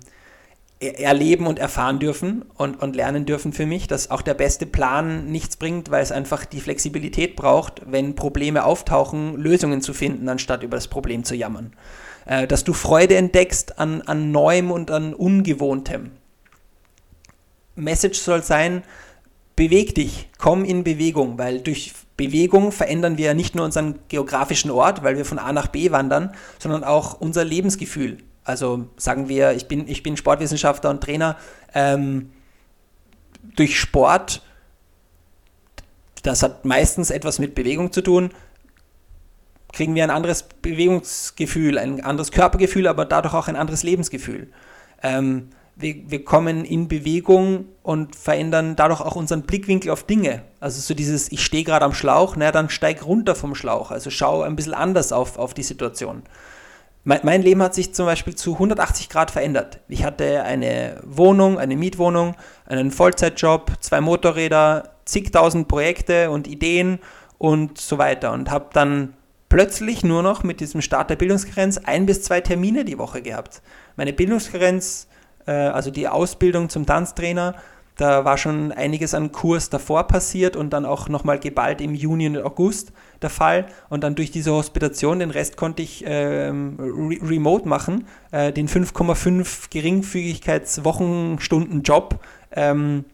erleben 0.82 1.46
und 1.46 1.60
erfahren 1.60 2.00
dürfen 2.00 2.44
und, 2.56 2.82
und 2.82 2.96
lernen 2.96 3.26
dürfen 3.26 3.54
für 3.54 3.68
mich, 3.68 3.88
dass 3.88 4.10
auch 4.10 4.22
der 4.24 4.34
beste 4.34 4.66
Plan 4.66 5.28
nichts 5.28 5.56
bringt, 5.56 5.92
weil 5.92 6.02
es 6.02 6.12
einfach 6.12 6.44
die 6.46 6.60
Flexibilität 6.60 7.36
braucht, 7.36 7.82
wenn 7.86 8.16
Probleme 8.16 8.66
auftauchen, 8.66 9.38
Lösungen 9.38 9.82
zu 9.82 9.94
finden, 9.94 10.28
anstatt 10.28 10.64
über 10.64 10.78
das 10.78 10.88
Problem 10.88 11.24
zu 11.24 11.36
jammern. 11.36 11.74
Äh, 12.26 12.48
dass 12.48 12.64
du 12.64 12.74
Freude 12.74 13.16
entdeckst 13.16 13.80
an, 13.80 14.02
an 14.02 14.32
Neuem 14.32 14.72
und 14.72 14.90
an 14.90 15.14
Ungewohntem. 15.14 16.12
Message 17.76 18.20
soll 18.20 18.44
sein, 18.44 18.84
beweg 19.56 19.96
dich, 19.96 20.30
komm 20.38 20.66
in 20.66 20.84
Bewegung, 20.84 21.38
weil 21.38 21.60
durch 21.60 21.94
Bewegung 22.18 22.72
verändern 22.72 23.18
wir 23.18 23.34
nicht 23.34 23.56
nur 23.56 23.66
unseren 23.66 24.00
geografischen 24.08 24.72
Ort, 24.72 25.04
weil 25.04 25.18
wir 25.18 25.26
von 25.26 25.40
A 25.40 25.54
nach 25.54 25.68
B 25.68 25.92
wandern, 25.92 26.34
sondern 26.60 26.84
auch 26.84 27.20
unser 27.20 27.44
Lebensgefühl. 27.44 28.18
Also 28.44 28.88
sagen 28.98 29.30
wir, 29.30 29.52
ich 29.54 29.68
bin, 29.68 29.88
ich 29.88 30.04
bin 30.04 30.18
Sportwissenschaftler 30.18 30.90
und 30.90 31.02
Trainer. 31.02 31.38
Ähm, 31.74 32.32
durch 33.56 33.80
Sport, 33.80 34.42
das 36.24 36.44
hat 36.44 36.66
meistens 36.66 37.12
etwas 37.12 37.40
mit 37.40 37.56
Bewegung 37.56 37.92
zu 37.92 38.02
tun, 38.02 38.32
kriegen 39.74 39.96
wir 39.96 40.04
ein 40.04 40.10
anderes 40.10 40.44
Bewegungsgefühl, 40.44 41.78
ein 41.78 42.04
anderes 42.04 42.32
Körpergefühl, 42.32 42.88
aber 42.88 43.06
dadurch 43.06 43.34
auch 43.34 43.48
ein 43.48 43.56
anderes 43.56 43.84
Lebensgefühl. 43.84 44.48
Ähm, 45.02 45.50
wir, 45.76 45.96
wir, 46.12 46.26
kommen 46.26 46.66
in 46.66 46.88
Bewegung 46.88 47.66
und 47.82 48.16
verändern 48.16 48.76
dadurch 48.76 49.02
auch 49.02 49.16
unseren 49.16 49.44
Blickwinkel 49.44 49.90
auf 49.90 50.04
Dinge. 50.04 50.44
Also 50.60 50.80
so 50.82 50.94
dieses, 50.94 51.32
ich 51.32 51.44
stehe 51.44 51.64
gerade 51.64 51.86
am 51.86 51.94
Schlauch, 51.94 52.36
naja, 52.36 52.52
dann 52.52 52.70
steig 52.70 53.06
runter 53.06 53.34
vom 53.34 53.56
Schlauch. 53.56 53.90
Also 53.90 54.10
schau 54.10 54.42
ein 54.42 54.56
bisschen 54.56 54.74
anders 54.74 55.12
auf, 55.12 55.40
auf 55.40 55.54
die 55.54 55.64
Situation. 55.64 56.24
Mein, 57.04 57.22
mein 57.24 57.42
Leben 57.42 57.64
hat 57.64 57.74
sich 57.74 57.94
zum 57.94 58.06
Beispiel 58.06 58.36
zu 58.36 58.54
180 58.54 59.10
Grad 59.10 59.32
verändert. 59.32 59.80
Ich 59.88 60.04
hatte 60.04 60.44
eine 60.44 61.00
Wohnung, 61.04 61.58
eine 61.58 61.76
Mietwohnung, 61.76 62.36
einen 62.66 62.92
Vollzeitjob, 62.92 63.72
zwei 63.80 64.02
Motorräder, 64.02 64.92
zigtausend 65.06 65.68
Projekte 65.68 66.30
und 66.30 66.48
Ideen 66.48 67.00
und 67.38 67.80
so 67.80 67.98
weiter 67.98 68.32
und 68.32 68.52
habe 68.52 68.70
dann 68.74 69.14
plötzlich 69.50 70.04
nur 70.04 70.22
noch 70.22 70.44
mit 70.44 70.60
diesem 70.60 70.82
Start 70.82 71.10
der 71.10 71.16
Bildungsgrenz 71.16 71.80
ein 71.80 72.06
bis 72.06 72.22
zwei 72.22 72.40
Termine 72.40 72.86
die 72.86 73.00
Woche 73.00 73.22
gehabt. 73.22 73.62
Meine 73.96 74.14
Bildungsgrenz, 74.14 75.08
äh, 75.48 75.52
also 75.52 75.90
die 75.90 76.08
Ausbildung 76.08 76.70
zum 76.70 76.86
Tanztrainer, 76.86 77.56
da 77.98 78.26
war 78.26 78.38
schon 78.38 78.72
einiges 78.72 79.14
an 79.14 79.32
Kurs 79.32 79.70
davor 79.70 80.08
passiert 80.08 80.56
und 80.56 80.72
dann 80.72 80.86
auch 80.86 81.10
nochmal 81.10 81.40
geballt 81.40 81.82
im 81.82 81.94
Juni 81.94 82.28
und 82.28 82.38
August 82.38 82.94
der 83.22 83.30
Fall. 83.30 83.68
Und 83.90 84.04
dann 84.04 84.16
durch 84.16 84.32
diese 84.32 84.52
Hospitation, 84.52 85.20
den 85.20 85.30
Rest 85.32 85.58
konnte 85.58 85.84
ich 85.84 86.04
ähm, 86.08 86.78
re 86.80 87.18
remote 87.22 87.68
machen, 87.68 88.08
äh, 88.32 88.52
den 88.52 88.68
5,5 88.68 89.70
Geringfügigkeits-Wochenstunden-Job. 89.70 92.20
Ähm, 92.54 93.06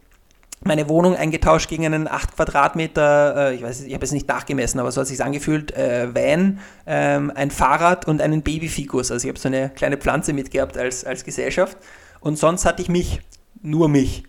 meine 0.63 0.89
Wohnung 0.89 1.15
eingetauscht 1.15 1.69
gegen 1.69 1.85
einen 1.85 2.07
8 2.07 2.35
Quadratmeter, 2.35 3.51
äh, 3.51 3.55
ich 3.55 3.61
weiß, 3.61 3.81
ich 3.81 3.93
habe 3.93 4.05
es 4.05 4.11
nicht 4.11 4.27
nachgemessen, 4.27 4.79
aber 4.79 4.91
so 4.91 5.01
hat 5.01 5.03
es 5.03 5.09
sich 5.09 5.23
angefühlt, 5.23 5.75
äh, 5.75 6.13
Van, 6.13 6.59
ähm, 6.85 7.31
ein 7.35 7.51
Fahrrad 7.51 8.07
und 8.07 8.21
einen 8.21 8.41
Babyfikus. 8.41 9.11
Also 9.11 9.27
ich 9.27 9.29
habe 9.29 9.39
so 9.39 9.49
eine 9.49 9.69
kleine 9.69 9.97
Pflanze 9.97 10.33
mitgehabt 10.33 10.77
als, 10.77 11.03
als 11.03 11.23
Gesellschaft. 11.23 11.77
Und 12.19 12.37
sonst 12.37 12.65
hatte 12.65 12.81
ich 12.81 12.89
mich, 12.89 13.21
nur 13.61 13.87
mich. 13.87 14.23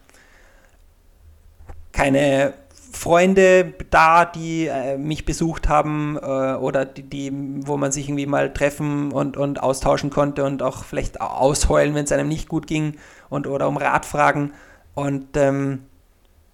Keine 1.99 2.55
Freunde 2.93 3.75
da, 3.91 4.25
die 4.25 4.69
äh, 4.69 4.97
mich 4.97 5.25
besucht 5.25 5.69
haben 5.69 6.17
äh, 6.17 6.55
oder 6.55 6.85
die, 6.85 7.03
die, 7.03 7.33
wo 7.67 7.77
man 7.77 7.91
sich 7.91 8.09
irgendwie 8.09 8.27
mal 8.27 8.53
treffen 8.55 9.11
und, 9.11 9.37
und 9.37 9.61
austauschen 9.61 10.09
konnte 10.09 10.45
und 10.45 10.63
auch 10.63 10.85
vielleicht 10.85 11.21
ausheulen, 11.21 11.97
wenn 11.97 12.05
es 12.05 12.13
einem 12.13 12.29
nicht 12.29 12.49
gut 12.49 12.69
ging 12.69 12.95
und 13.31 13.49
oder 13.49 13.67
um 13.67 13.77
Rat 13.77 14.07
fragen. 14.07 14.53
Und 14.95 15.37
ähm, 15.37 15.87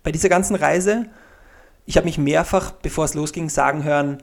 bei 0.03 0.13
dieser 0.13 0.31
ganzen 0.31 0.57
Reise, 0.57 1.11
ich 1.85 1.99
habe 1.99 2.07
mich 2.07 2.17
mehrfach, 2.17 2.71
bevor 2.71 3.05
es 3.05 3.13
losging, 3.13 3.51
sagen 3.51 3.85
hören, 3.85 4.23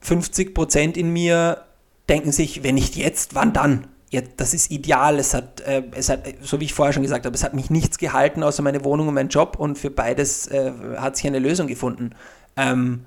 50 0.00 0.54
Prozent 0.54 0.98
in 0.98 1.10
mir 1.10 1.64
denken 2.10 2.32
sich, 2.32 2.62
wenn 2.62 2.74
nicht 2.74 2.96
jetzt, 2.96 3.34
wann 3.34 3.54
dann? 3.54 3.86
Ja, 4.10 4.22
das 4.36 4.54
ist 4.54 4.70
ideal. 4.70 5.18
Es 5.18 5.34
hat, 5.34 5.60
äh, 5.60 5.82
es 5.94 6.08
hat, 6.08 6.20
so 6.40 6.60
wie 6.60 6.64
ich 6.64 6.74
vorher 6.74 6.92
schon 6.92 7.02
gesagt 7.02 7.26
habe, 7.26 7.34
es 7.34 7.44
hat 7.44 7.54
mich 7.54 7.68
nichts 7.68 7.98
gehalten, 7.98 8.42
außer 8.42 8.62
meine 8.62 8.84
Wohnung 8.84 9.08
und 9.08 9.14
mein 9.14 9.28
Job 9.28 9.56
und 9.58 9.76
für 9.76 9.90
beides 9.90 10.46
äh, 10.46 10.72
hat 10.96 11.16
sich 11.16 11.26
eine 11.26 11.38
Lösung 11.38 11.66
gefunden. 11.66 12.10
Ähm, 12.56 13.04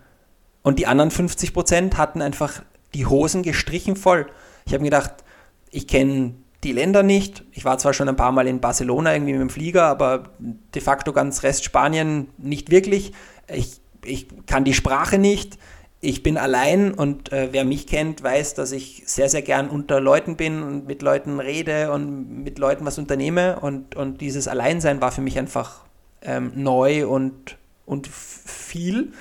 und 0.61 0.77
die 0.77 0.85
anderen 0.85 1.09
50 1.09 1.53
Prozent 1.53 1.97
hatten 1.97 2.21
einfach 2.21 2.61
die 2.93 3.07
Hosen 3.07 3.41
gestrichen 3.41 3.95
voll. 3.95 4.27
Ich 4.65 4.73
habe 4.73 4.83
mir 4.83 4.91
gedacht, 4.91 5.23
ich 5.71 5.87
kenne 5.87 6.35
die 6.63 6.73
Länder 6.73 7.01
nicht. 7.01 7.43
Ich 7.51 7.65
war 7.65 7.77
zwar 7.79 7.93
schon 7.93 8.07
ein 8.07 8.15
paar 8.15 8.31
Mal 8.31 8.47
in 8.47 8.59
Barcelona 8.59 9.13
irgendwie 9.13 9.33
mit 9.33 9.41
dem 9.41 9.49
Flieger, 9.49 9.85
aber 9.85 10.29
de 10.39 10.81
facto 10.81 11.13
ganz 11.13 11.41
Rest 11.41 11.63
Spanien 11.63 12.27
nicht 12.37 12.69
wirklich. 12.69 13.13
Ich, 13.47 13.79
ich 14.05 14.27
kann 14.45 14.63
die 14.63 14.75
Sprache 14.75 15.17
nicht. 15.17 15.57
Ich 16.03 16.23
bin 16.23 16.37
allein 16.37 16.95
und 16.95 17.31
äh, 17.31 17.49
wer 17.51 17.63
mich 17.63 17.85
kennt, 17.85 18.23
weiß, 18.23 18.55
dass 18.55 18.71
ich 18.71 19.03
sehr, 19.05 19.29
sehr 19.29 19.43
gern 19.43 19.69
unter 19.69 19.99
Leuten 19.99 20.35
bin 20.35 20.63
und 20.63 20.87
mit 20.87 21.03
Leuten 21.03 21.39
rede 21.39 21.91
und 21.91 22.43
mit 22.43 22.57
Leuten 22.57 22.85
was 22.85 22.97
unternehme. 22.97 23.59
Und, 23.59 23.95
und 23.95 24.19
dieses 24.19 24.47
Alleinsein 24.47 24.99
war 24.99 25.11
für 25.11 25.21
mich 25.21 25.37
einfach 25.37 25.85
ähm, 26.23 26.53
neu 26.55 27.07
und, 27.07 27.57
und 27.85 28.07
viel. 28.07 29.13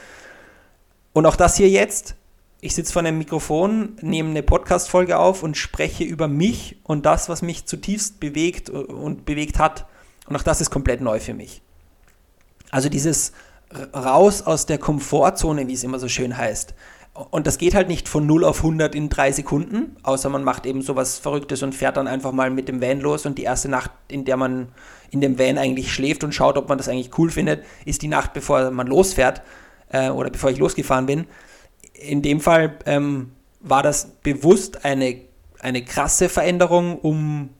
Und 1.13 1.27
auch 1.27 1.37
das 1.37 1.59
hier 1.59 1.69
jetzt, 1.69 2.15
ich 2.63 2.75
sitze 2.75 2.95
vor 2.95 3.01
einem 3.01 3.19
Mikrofon, 3.19 3.97
nehme 4.01 4.31
eine 4.31 4.43
Podcast-Folge 4.43 5.19
auf 5.19 5.43
und 5.43 5.59
spreche 5.59 6.05
über 6.05 6.29
mich 6.29 6.79
und 6.83 7.05
das, 7.05 7.29
was 7.29 7.43
mich 7.43 7.67
zutiefst 7.67 8.21
bewegt 8.21 8.71
und 8.71 9.27
bewegt 9.27 9.59
hat. 9.59 9.87
Und 10.27 10.37
auch 10.37 10.43
das 10.43 10.63
ist 10.63 10.71
komplett 10.71 11.03
neu 11.03 11.21
für 11.21 11.35
mich. 11.35 11.61
Also 12.71 12.89
dieses 12.89 13.33
raus 13.95 14.43
aus 14.43 14.67
der 14.67 14.79
Komfortzone, 14.79 15.69
wie 15.69 15.75
es 15.75 15.85
immer 15.85 15.99
so 15.99 16.09
schön 16.09 16.37
heißt. 16.37 16.75
Und 17.31 17.47
das 17.47 17.59
geht 17.59 17.75
halt 17.75 17.89
nicht 17.89 18.09
von 18.09 18.27
0 18.27 18.45
auf 18.45 18.59
100 18.59 18.95
in 18.95 19.09
drei 19.09 19.33
Sekunden, 19.33 19.97
außer 20.03 20.29
man 20.29 20.45
macht 20.45 20.65
eben 20.65 20.81
sowas 20.81 21.19
Verrücktes 21.19 21.62
und 21.62 21.75
fährt 21.75 21.97
dann 21.97 22.07
einfach 22.07 22.33
mal 22.33 22.50
mit 22.50 22.69
dem 22.69 22.81
Van 22.81 23.00
los 23.00 23.27
und 23.27 23.37
die 23.37 23.43
erste 23.43 23.69
Nacht, 23.69 23.91
in 24.09 24.25
der 24.25 24.37
man 24.37 24.69
in 25.11 25.21
dem 25.21 25.39
Van 25.39 25.59
eigentlich 25.59 25.93
schläft 25.93 26.25
und 26.25 26.35
schaut, 26.35 26.57
ob 26.57 26.69
man 26.69 26.79
das 26.79 26.89
eigentlich 26.89 27.19
cool 27.19 27.31
findet, 27.31 27.65
ist 27.85 28.03
die 28.03 28.09
Nacht, 28.09 28.33
bevor 28.33 28.71
man 28.71 28.87
losfährt 28.87 29.43
äh, 29.91 30.09
oder 30.11 30.31
bevor 30.31 30.50
ich 30.50 30.59
losgefahren 30.59 31.07
bin 31.07 31.27
in 32.00 32.23
dem 32.23 32.41
Fall 32.41 32.77
ähm, 32.87 33.33
war 33.61 33.83
das 33.83 34.07
bewusst 34.23 34.85
eine, 34.85 35.21
eine 35.61 35.85
krasse 35.85 36.29
Veränderung, 36.29 36.99
um, 36.99 37.50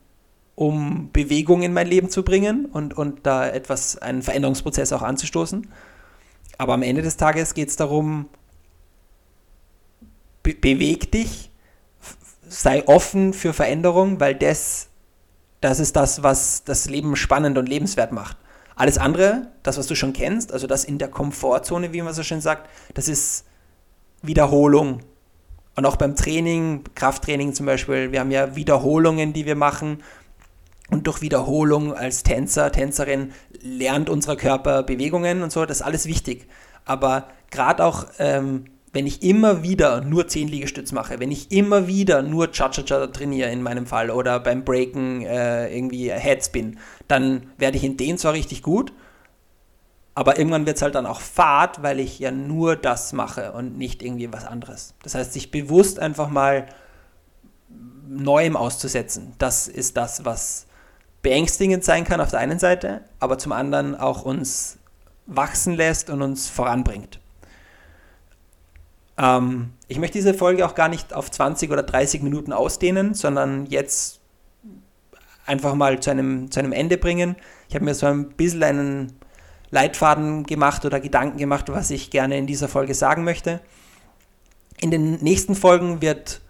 um 0.55 1.11
Bewegung 1.12 1.62
in 1.62 1.73
mein 1.73 1.87
Leben 1.87 2.11
zu 2.11 2.25
bringen 2.25 2.64
und, 2.67 2.97
und 2.97 3.26
da 3.26 3.49
etwas, 3.49 3.99
einen 3.99 4.23
Veränderungsprozess 4.23 4.93
auch 4.93 5.02
anzustoßen. 5.02 5.69
Aber 6.61 6.75
am 6.75 6.83
Ende 6.83 7.00
des 7.00 7.17
Tages 7.17 7.55
geht 7.55 7.71
es 7.71 7.76
darum, 7.76 8.29
be 10.43 10.52
beweg 10.52 11.11
dich, 11.11 11.50
sei 12.47 12.87
offen 12.87 13.33
für 13.33 13.55
Veränderung, 13.55 14.21
weil 14.21 14.35
das, 14.35 14.88
das 15.62 15.81
ist 15.81 15.97
das, 15.97 16.23
was 16.23 16.62
das 16.64 16.85
Leben 16.90 17.17
spannend 17.17 17.57
und 17.57 17.67
lebenswert 17.67 18.12
macht. 18.12 18.37
Alles 18.76 18.99
andere, 18.99 19.50
das, 19.62 19.79
was 19.79 19.87
du 19.87 19.95
schon 19.95 20.12
kennst, 20.12 20.52
also 20.52 20.67
das 20.67 20.85
in 20.85 20.99
der 20.99 21.09
Komfortzone, 21.09 21.95
wie 21.95 22.02
man 22.02 22.12
so 22.12 22.23
schön 22.23 22.43
sagt, 22.43 22.69
das 22.93 23.09
ist 23.09 23.47
Wiederholung. 24.21 25.00
Und 25.76 25.87
auch 25.87 25.97
beim 25.97 26.14
Training, 26.14 26.85
Krafttraining 26.95 27.55
zum 27.55 27.64
Beispiel, 27.64 28.12
wir 28.12 28.21
haben 28.21 28.33
ja 28.33 28.55
Wiederholungen, 28.55 29.33
die 29.33 29.47
wir 29.47 29.57
machen. 29.57 30.02
Und 30.90 31.07
durch 31.07 31.23
Wiederholung 31.23 31.95
als 31.95 32.23
Tänzer, 32.23 32.71
Tänzerin 32.71 33.33
lernt 33.61 34.11
unser 34.11 34.37
Körper 34.37 34.83
Bewegungen 34.83 35.43
und 35.43 35.52
so, 35.52 35.64
das 35.64 35.79
ist 35.79 35.87
alles 35.87 36.07
wichtig. 36.07 36.49
Aber 36.85 37.29
gerade 37.50 37.85
auch 37.85 38.07
ähm, 38.19 38.64
wenn 38.93 39.07
ich 39.07 39.23
immer 39.23 39.62
wieder 39.62 40.00
nur 40.00 40.26
10 40.26 40.49
Liegestütz 40.49 40.93
mache, 40.93 41.21
wenn 41.21 41.31
ich 41.31 41.52
immer 41.52 41.87
wieder 41.87 42.23
nur 42.23 42.50
Cha-Cha-Cha 42.50 43.09
trainiere 43.09 43.50
in 43.50 43.62
meinem 43.62 43.87
Fall 43.87 44.11
oder 44.11 44.40
beim 44.40 44.64
Breaken 44.64 45.23
äh, 45.23 45.73
irgendwie 45.75 46.11
Headspin, 46.11 46.79
dann 47.07 47.52
werde 47.57 47.76
ich 47.76 47.85
in 47.85 47.97
denen 47.97 48.19
zwar 48.19 48.33
richtig 48.33 48.62
gut, 48.62 48.93
aber 50.14 50.38
irgendwann 50.38 50.67
wird 50.67 50.76
es 50.76 50.83
halt 50.83 50.97
dann 50.97 51.07
auch 51.07 51.21
fad, 51.21 51.83
weil 51.83 52.00
ich 52.00 52.19
ja 52.19 52.33
nur 52.33 52.75
das 52.75 53.12
mache 53.12 53.52
und 53.52 53.79
nicht 53.79 54.02
irgendwie 54.02 54.33
was 54.33 54.45
anderes. 54.45 54.95
Das 55.02 55.14
heißt, 55.14 55.33
sich 55.33 55.50
bewusst 55.50 55.99
einfach 56.00 56.29
mal 56.29 56.67
Neuem 58.09 58.57
auszusetzen, 58.57 59.35
das 59.38 59.69
ist 59.69 59.97
das, 59.97 60.25
was 60.25 60.67
beängstigend 61.23 61.85
sein 61.85 62.05
kann 62.05 62.21
auf 62.21 62.31
der 62.31 62.41
einen 62.41 62.59
Seite, 62.59 63.03
aber 63.19 63.39
zum 63.39 63.53
anderen 63.53 63.95
auch 63.95 64.23
uns 64.23 64.79
wachsen 65.27 65.75
lässt 65.75 66.11
und 66.11 66.23
uns 66.23 66.49
voranbringt. 66.49 67.21
Ähm, 69.19 69.71
ich 69.89 69.99
möchte 69.99 70.19
diese 70.19 70.35
Folge 70.35 70.65
auch 70.67 70.75
gar 70.75 70.89
nicht 70.89 71.12
auf 71.12 71.31
20 71.31 71.71
oder 71.71 71.83
30 71.83 72.23
Minuten 72.23 72.53
ausdehnen, 72.53 73.15
sondern 73.15 73.67
jetzt 73.67 74.21
einfach 75.47 75.75
mal 75.75 76.00
zu 76.00 76.11
einem, 76.11 76.50
zu 76.50 76.61
einem 76.61 76.73
Ende 76.73 76.97
bringen. 76.97 77.37
Ich 77.69 77.75
habe 77.75 77.85
mir 77.85 77.95
so 77.95 78.07
ein 78.07 78.31
bisschen 78.31 78.62
einen 78.62 79.12
Leitfaden 79.71 80.45
gemacht 80.45 80.85
oder 80.85 81.00
Gedanken 81.00 81.39
gemacht, 81.39 81.67
was 81.69 81.91
ich 81.91 82.11
gerne 82.11 82.37
in 82.39 82.47
dieser 82.47 82.69
Folge 82.69 82.95
sagen 82.95 83.25
möchte. 83.25 83.61
In 84.81 84.91
den 84.91 85.15
nächsten 85.17 85.55
Folgen 85.55 86.00
wird 86.00 86.41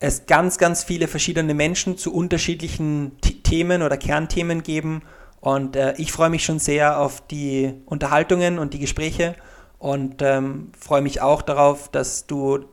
es 0.00 0.26
ganz, 0.26 0.58
ganz 0.58 0.84
viele 0.84 1.08
verschiedene 1.08 1.54
Menschen 1.54 1.98
zu 1.98 2.12
unterschiedlichen 2.12 3.12
Themen 3.54 3.82
oder 3.82 3.96
Kernthemen 3.96 4.64
geben. 4.64 5.02
Und 5.40 5.76
äh, 5.76 5.94
ich 5.96 6.10
freue 6.10 6.30
mich 6.30 6.44
schon 6.44 6.58
sehr 6.58 6.98
auf 6.98 7.24
die 7.28 7.72
Unterhaltungen 7.86 8.58
und 8.58 8.74
die 8.74 8.80
Gespräche 8.80 9.36
und 9.78 10.22
ähm, 10.22 10.72
freue 10.76 11.02
mich 11.02 11.20
auch 11.20 11.40
darauf, 11.40 11.88
dass 11.88 12.26
du 12.26 12.64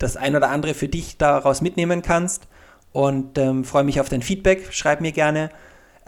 das 0.00 0.16
ein 0.16 0.34
oder 0.34 0.50
andere 0.50 0.74
für 0.74 0.88
dich 0.88 1.18
daraus 1.18 1.60
mitnehmen 1.60 2.02
kannst 2.02 2.48
und 2.92 3.38
ähm, 3.38 3.62
freue 3.62 3.84
mich 3.84 4.00
auf 4.00 4.08
dein 4.08 4.22
Feedback. 4.22 4.72
Schreib 4.72 5.00
mir 5.00 5.12
gerne. 5.12 5.50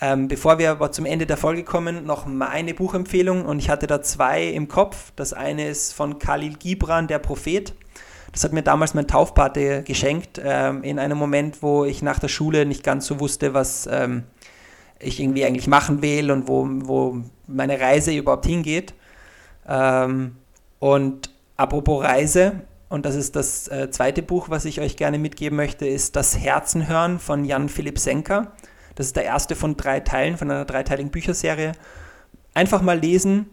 Ähm, 0.01 0.27
bevor 0.27 0.59
wir 0.59 0.73
aber 0.73 0.91
zum 0.91 1.07
Ende 1.07 1.25
der 1.27 1.37
Folge 1.37 1.63
kommen, 1.63 2.05
noch 2.05 2.27
meine 2.27 2.75
Buchempfehlung 2.75 3.47
und 3.47 3.61
ich 3.61 3.71
hatte 3.71 3.87
da 3.87 4.03
zwei 4.03 4.43
im 4.43 4.67
Kopf. 4.67 5.13
Das 5.15 5.35
eine 5.35 5.69
ist 5.69 5.93
von 5.93 6.19
Khalil 6.19 6.55
Gibran, 6.57 7.07
der 7.07 7.21
Prophet. 7.21 7.75
Das 8.37 8.45
hat 8.45 8.53
mir 8.53 8.63
damals 8.63 8.93
mein 8.93 9.09
Taufpate 9.09 9.83
geschenkt, 9.83 10.39
ähm, 10.45 10.83
in 10.83 10.99
einem 10.99 11.17
Moment, 11.17 11.63
wo 11.63 11.87
ich 11.87 12.03
nach 12.03 12.19
der 12.19 12.29
Schule 12.29 12.67
nicht 12.67 12.85
ganz 12.85 13.07
so 13.07 13.19
wusste, 13.19 13.55
was 13.55 13.89
ähm, 13.91 14.25
ich 14.99 15.21
irgendwie 15.21 15.47
eigentlich 15.47 15.69
machen 15.69 16.03
will 16.03 16.31
und 16.31 16.47
wo, 16.47 16.69
wo 16.69 17.23
meine 17.47 17.81
Reise 17.81 18.13
überhaupt 18.13 18.45
hingeht. 18.45 18.93
Ähm, 19.67 20.37
und 20.81 21.31
apropos 21.57 22.05
Reise, 22.05 22.61
und 22.91 23.07
das 23.07 23.15
ist 23.15 23.37
das 23.37 23.69
äh, 23.69 23.91
zweite 23.91 24.21
Buch, 24.21 24.51
was 24.51 24.67
ich 24.67 24.83
euch 24.83 24.99
gerne 24.99 25.19
mitgeben 25.19 25.57
möchte, 25.57 25.87
ist 25.87 26.15
Das 26.15 26.39
Herzen 26.39 26.89
hören 26.89 27.19
von 27.19 27.47
Jan 27.47 27.71
Philipp 27.71 27.99
Senker. 27.99 28.53
Das 28.97 29.07
ist 29.07 29.17
der 29.17 29.25
erste 29.25 29.57
von 29.57 29.79
drei 29.79 30.01
Teilen, 30.01 30.37
von 30.37 30.51
einer 30.51 30.67
dreiteiligen 30.67 31.11
Bücherserie. 31.11 31.73
Einfach 32.53 32.83
mal 32.83 32.99
lesen. 32.99 33.47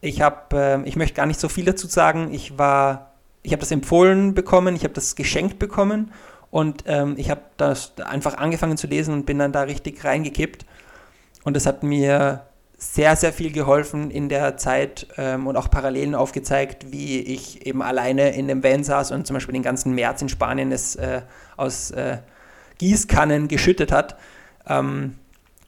Ich 0.00 0.22
habe, 0.22 0.56
äh, 0.56 0.88
ich 0.88 0.96
möchte 0.96 1.14
gar 1.14 1.26
nicht 1.26 1.38
so 1.38 1.48
viel 1.48 1.66
dazu 1.66 1.86
sagen. 1.86 2.34
Ich 2.34 2.58
war, 2.58 3.13
ich 3.44 3.52
habe 3.52 3.60
das 3.60 3.70
empfohlen 3.70 4.34
bekommen, 4.34 4.74
ich 4.74 4.82
habe 4.82 4.94
das 4.94 5.14
geschenkt 5.14 5.58
bekommen 5.58 6.10
und 6.50 6.84
ähm, 6.86 7.14
ich 7.18 7.30
habe 7.30 7.42
das 7.58 7.92
einfach 7.98 8.38
angefangen 8.38 8.76
zu 8.76 8.86
lesen 8.86 9.12
und 9.14 9.26
bin 9.26 9.38
dann 9.38 9.52
da 9.52 9.62
richtig 9.62 10.02
reingekippt. 10.02 10.64
Und 11.44 11.56
es 11.56 11.66
hat 11.66 11.82
mir 11.82 12.46
sehr, 12.78 13.16
sehr 13.16 13.32
viel 13.32 13.52
geholfen 13.52 14.10
in 14.10 14.28
der 14.28 14.56
Zeit 14.56 15.06
ähm, 15.18 15.46
und 15.46 15.56
auch 15.56 15.70
Parallelen 15.70 16.14
aufgezeigt, 16.14 16.90
wie 16.90 17.20
ich 17.20 17.66
eben 17.66 17.82
alleine 17.82 18.34
in 18.34 18.48
dem 18.48 18.64
Van 18.64 18.82
saß 18.82 19.12
und 19.12 19.26
zum 19.26 19.34
Beispiel 19.34 19.52
den 19.52 19.62
ganzen 19.62 19.94
März 19.94 20.22
in 20.22 20.30
Spanien 20.30 20.72
es 20.72 20.96
äh, 20.96 21.20
aus 21.56 21.90
äh, 21.90 22.18
Gießkannen 22.78 23.48
geschüttet 23.48 23.92
hat. 23.92 24.16
Ähm, 24.66 25.16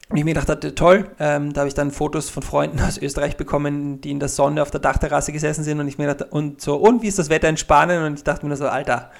und 0.08 0.16
ich 0.16 0.24
mir 0.24 0.34
gedacht 0.34 0.48
hatte, 0.48 0.74
toll, 0.74 1.10
ähm, 1.18 1.52
da 1.52 1.62
habe 1.62 1.68
ich 1.68 1.74
dann 1.74 1.90
Fotos 1.90 2.30
von 2.30 2.42
Freunden 2.42 2.80
aus 2.86 2.96
Österreich 2.98 3.36
bekommen, 3.36 4.00
die 4.00 4.10
in 4.10 4.20
der 4.20 4.28
Sonne 4.28 4.62
auf 4.62 4.70
der 4.70 4.80
Dachterrasse 4.80 5.32
gesessen 5.32 5.64
sind 5.64 5.80
und 5.80 5.88
ich 5.88 5.98
mir 5.98 6.06
dachte, 6.06 6.26
und 6.26 6.60
so, 6.60 6.76
und 6.76 7.02
wie 7.02 7.08
ist 7.08 7.18
das 7.18 7.28
Wetter 7.28 7.48
in 7.48 7.56
Spanien? 7.56 8.04
Und 8.04 8.14
ich 8.14 8.24
dachte 8.24 8.46
mir 8.46 8.56
so, 8.56 8.68
Alter. 8.68 9.10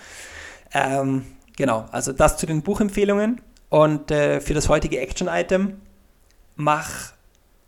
Ähm, 0.72 1.25
genau, 1.57 1.87
also 1.90 2.12
das 2.12 2.37
zu 2.37 2.46
den 2.46 2.62
Buchempfehlungen. 2.62 3.40
Und 3.68 4.12
äh, 4.12 4.40
für 4.40 4.55
das 4.55 4.68
heutige 4.68 5.01
Action-Item, 5.01 5.81
mach 6.55 6.88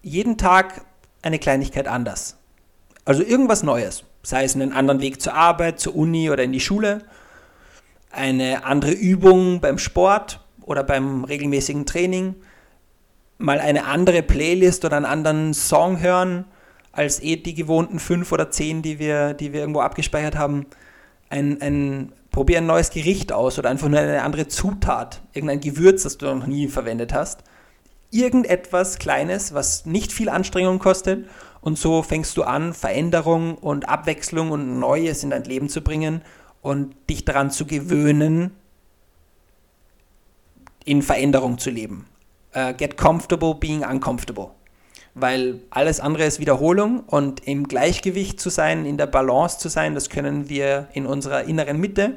jeden 0.03 0.39
Tag 0.39 0.85
eine 1.23 1.41
Kleinigkeit 1.41 1.89
anders. 1.89 2.37
Also 3.05 3.23
irgendwas 3.25 3.65
Neues. 3.65 4.05
Sei 4.23 4.45
es 4.45 4.55
einen 4.55 4.73
anderen 4.73 5.01
Weg 5.01 5.21
zur 5.21 5.35
Arbeit, 5.35 5.81
zur 5.81 5.97
Uni 5.97 6.31
oder 6.31 6.45
in 6.45 6.53
die 6.53 6.61
Schule, 6.61 7.05
eine 8.11 8.65
andere 8.65 8.93
Übung 8.93 9.61
beim 9.61 9.79
Sport 9.79 10.45
oder 10.63 10.85
beim 10.85 11.25
regelmäßigen 11.25 11.87
Training, 11.87 12.37
mal 13.39 13.61
eine 13.61 13.85
andere 13.85 14.23
Playlist 14.23 14.85
oder 14.85 14.97
einen 14.97 15.07
anderen 15.07 15.55
Song 15.55 16.01
hören 16.01 16.45
als 16.93 17.23
eh 17.23 17.37
die 17.37 17.55
gewohnten 17.55 18.01
fünf 18.01 18.33
oder 18.33 18.51
zehn, 18.51 18.83
die 18.83 18.99
wir, 18.99 19.35
die 19.35 19.53
wir 19.53 19.61
irgendwo 19.61 19.81
abgespeichert 19.81 20.37
haben. 20.37 20.67
Ein, 21.31 21.61
ein, 21.63 22.13
probier 22.31 22.59
ein 22.59 22.67
neues 22.67 22.91
Gericht 22.91 23.33
aus 23.33 23.59
oder 23.59 23.71
einfach 23.71 23.89
nur 23.89 24.01
eine 24.01 24.23
andere 24.23 24.49
Zutat, 24.49 25.23
irgendein 25.33 25.61
Gewürz, 25.61 26.03
das 26.03 26.19
du 26.19 26.27
noch 26.27 26.47
nie 26.47 26.69
verwendet 26.69 27.15
hast 27.15 27.45
irgendetwas 28.11 28.99
Kleines, 28.99 29.55
was 29.55 29.87
nicht 29.87 30.13
viel 30.13 30.29
Anstrengung 30.29 30.79
kostet. 30.79 31.29
Und 31.61 31.79
so 31.79 32.03
fängst 32.03 32.37
du 32.37 32.45
an, 32.45 32.73
Veränderung 32.73 33.57
und 33.57 33.89
Abwechslung 33.89 34.51
und 34.51 34.79
Neues 34.79 35.23
in 35.25 35.31
dein 35.31 35.45
Leben 35.45 35.69
zu 35.69 35.83
bringen 35.83 36.23
und 36.63 36.95
dich 37.11 37.25
daran 37.25 37.51
zu 37.51 37.67
gewöhnen, 37.67 38.53
in 40.85 41.03
Veränderung 41.03 41.59
zu 41.59 41.71
leben. 41.71 42.07
Uh, 42.57 42.73
get 42.73 42.97
comfortable 42.97 43.55
being 43.55 43.85
uncomfortable. 43.85 44.51
Weil 45.15 45.61
alles 45.71 46.01
andere 46.01 46.25
ist 46.25 46.41
Wiederholung 46.41 47.01
und 47.01 47.47
im 47.47 47.69
Gleichgewicht 47.69 48.41
zu 48.41 48.49
sein, 48.49 48.87
in 48.87 48.97
der 48.97 49.07
Balance 49.07 49.59
zu 49.59 49.69
sein, 49.69 49.95
das 49.95 50.09
können 50.09 50.49
wir 50.49 50.89
in 50.95 51.05
unserer 51.05 51.45
inneren 51.45 51.79
Mitte. 51.79 52.17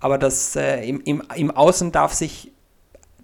Aber 0.00 0.16
das 0.16 0.56
äh, 0.56 0.88
im, 0.88 1.00
im, 1.02 1.22
im 1.34 1.50
Außen 1.50 1.92
darf 1.92 2.14
sich 2.14 2.52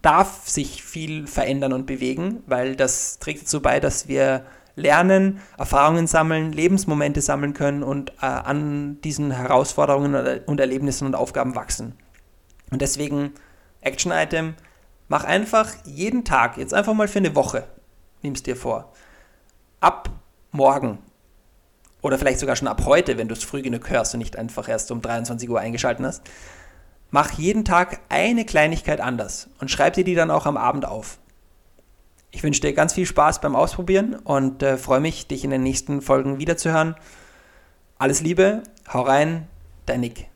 darf 0.02 0.46
sich 0.46 0.83
viel 0.83 1.26
verändern 1.26 1.72
und 1.72 1.87
bewegen, 1.87 2.42
weil 2.46 2.76
das 2.76 3.18
trägt 3.20 3.42
dazu 3.42 3.62
bei, 3.62 3.80
dass 3.80 4.07
wir 4.07 4.44
lernen, 4.76 5.40
Erfahrungen 5.57 6.07
sammeln, 6.07 6.52
Lebensmomente 6.52 7.22
sammeln 7.22 7.54
können 7.54 7.83
und 7.83 8.11
äh, 8.20 8.26
an 8.26 9.00
diesen 9.00 9.30
Herausforderungen 9.30 10.40
und 10.44 10.61
Erlebnissen 10.61 11.07
und 11.07 11.14
Aufgaben 11.14 11.54
wachsen. 11.54 11.94
Und 12.70 12.83
deswegen 12.83 13.33
Action 13.80 14.12
Item, 14.12 14.54
mach 15.14 15.22
einfach 15.22 15.72
jeden 15.85 16.24
Tag, 16.24 16.57
jetzt 16.57 16.74
einfach 16.74 16.92
mal 16.92 17.07
für 17.07 17.20
eine 17.20 17.37
Woche, 17.37 17.68
nimm 18.22 18.33
es 18.33 18.42
dir 18.42 18.57
vor, 18.57 18.92
ab 19.79 20.11
morgen 20.50 20.98
oder 22.03 22.18
vielleicht 22.18 22.40
sogar 22.40 22.57
schon 22.57 22.66
ab 22.66 22.83
heute, 22.85 23.16
wenn 23.16 23.29
du 23.29 23.35
es 23.35 23.44
früh 23.44 23.62
genug 23.62 23.88
hörst 23.90 24.14
und 24.14 24.18
nicht 24.18 24.37
einfach 24.37 24.68
erst 24.68 24.90
um 24.90 25.00
23 25.00 25.48
Uhr 25.48 25.61
eingeschaltet 25.61 26.05
hast, 26.05 26.22
Mach 27.12 27.31
jeden 27.31 27.64
Tag 27.64 28.00
eine 28.09 28.44
Kleinigkeit 28.44 29.00
anders 29.00 29.48
und 29.61 29.70
schreib 29.70 29.92
dir 29.94 30.03
die 30.03 30.16
dann 30.16 30.33
auch 30.33 30.46
am 30.46 30.57
Abend 30.57 30.85
auf. 30.85 31.18
Ich 32.33 32.42
wünsche 32.42 32.61
dir 32.61 32.72
ganz 32.72 32.92
viel 32.92 33.07
Spaß 33.07 33.40
beim 33.40 33.55
Ausprobieren 33.55 34.16
und 34.16 34.64
äh, 34.64 34.77
freue 34.77 34.98
mich, 34.98 35.29
dich 35.29 35.44
in 35.44 35.50
den 35.50 35.62
nächsten 35.62 36.03
Folgen 36.03 36.40
wiederzuhören. 36.40 36.96
Alles 37.98 38.20
Liebe, 38.20 38.64
hau 38.92 39.03
rein, 39.03 39.46
dein 39.87 40.00
Nick. 40.00 40.27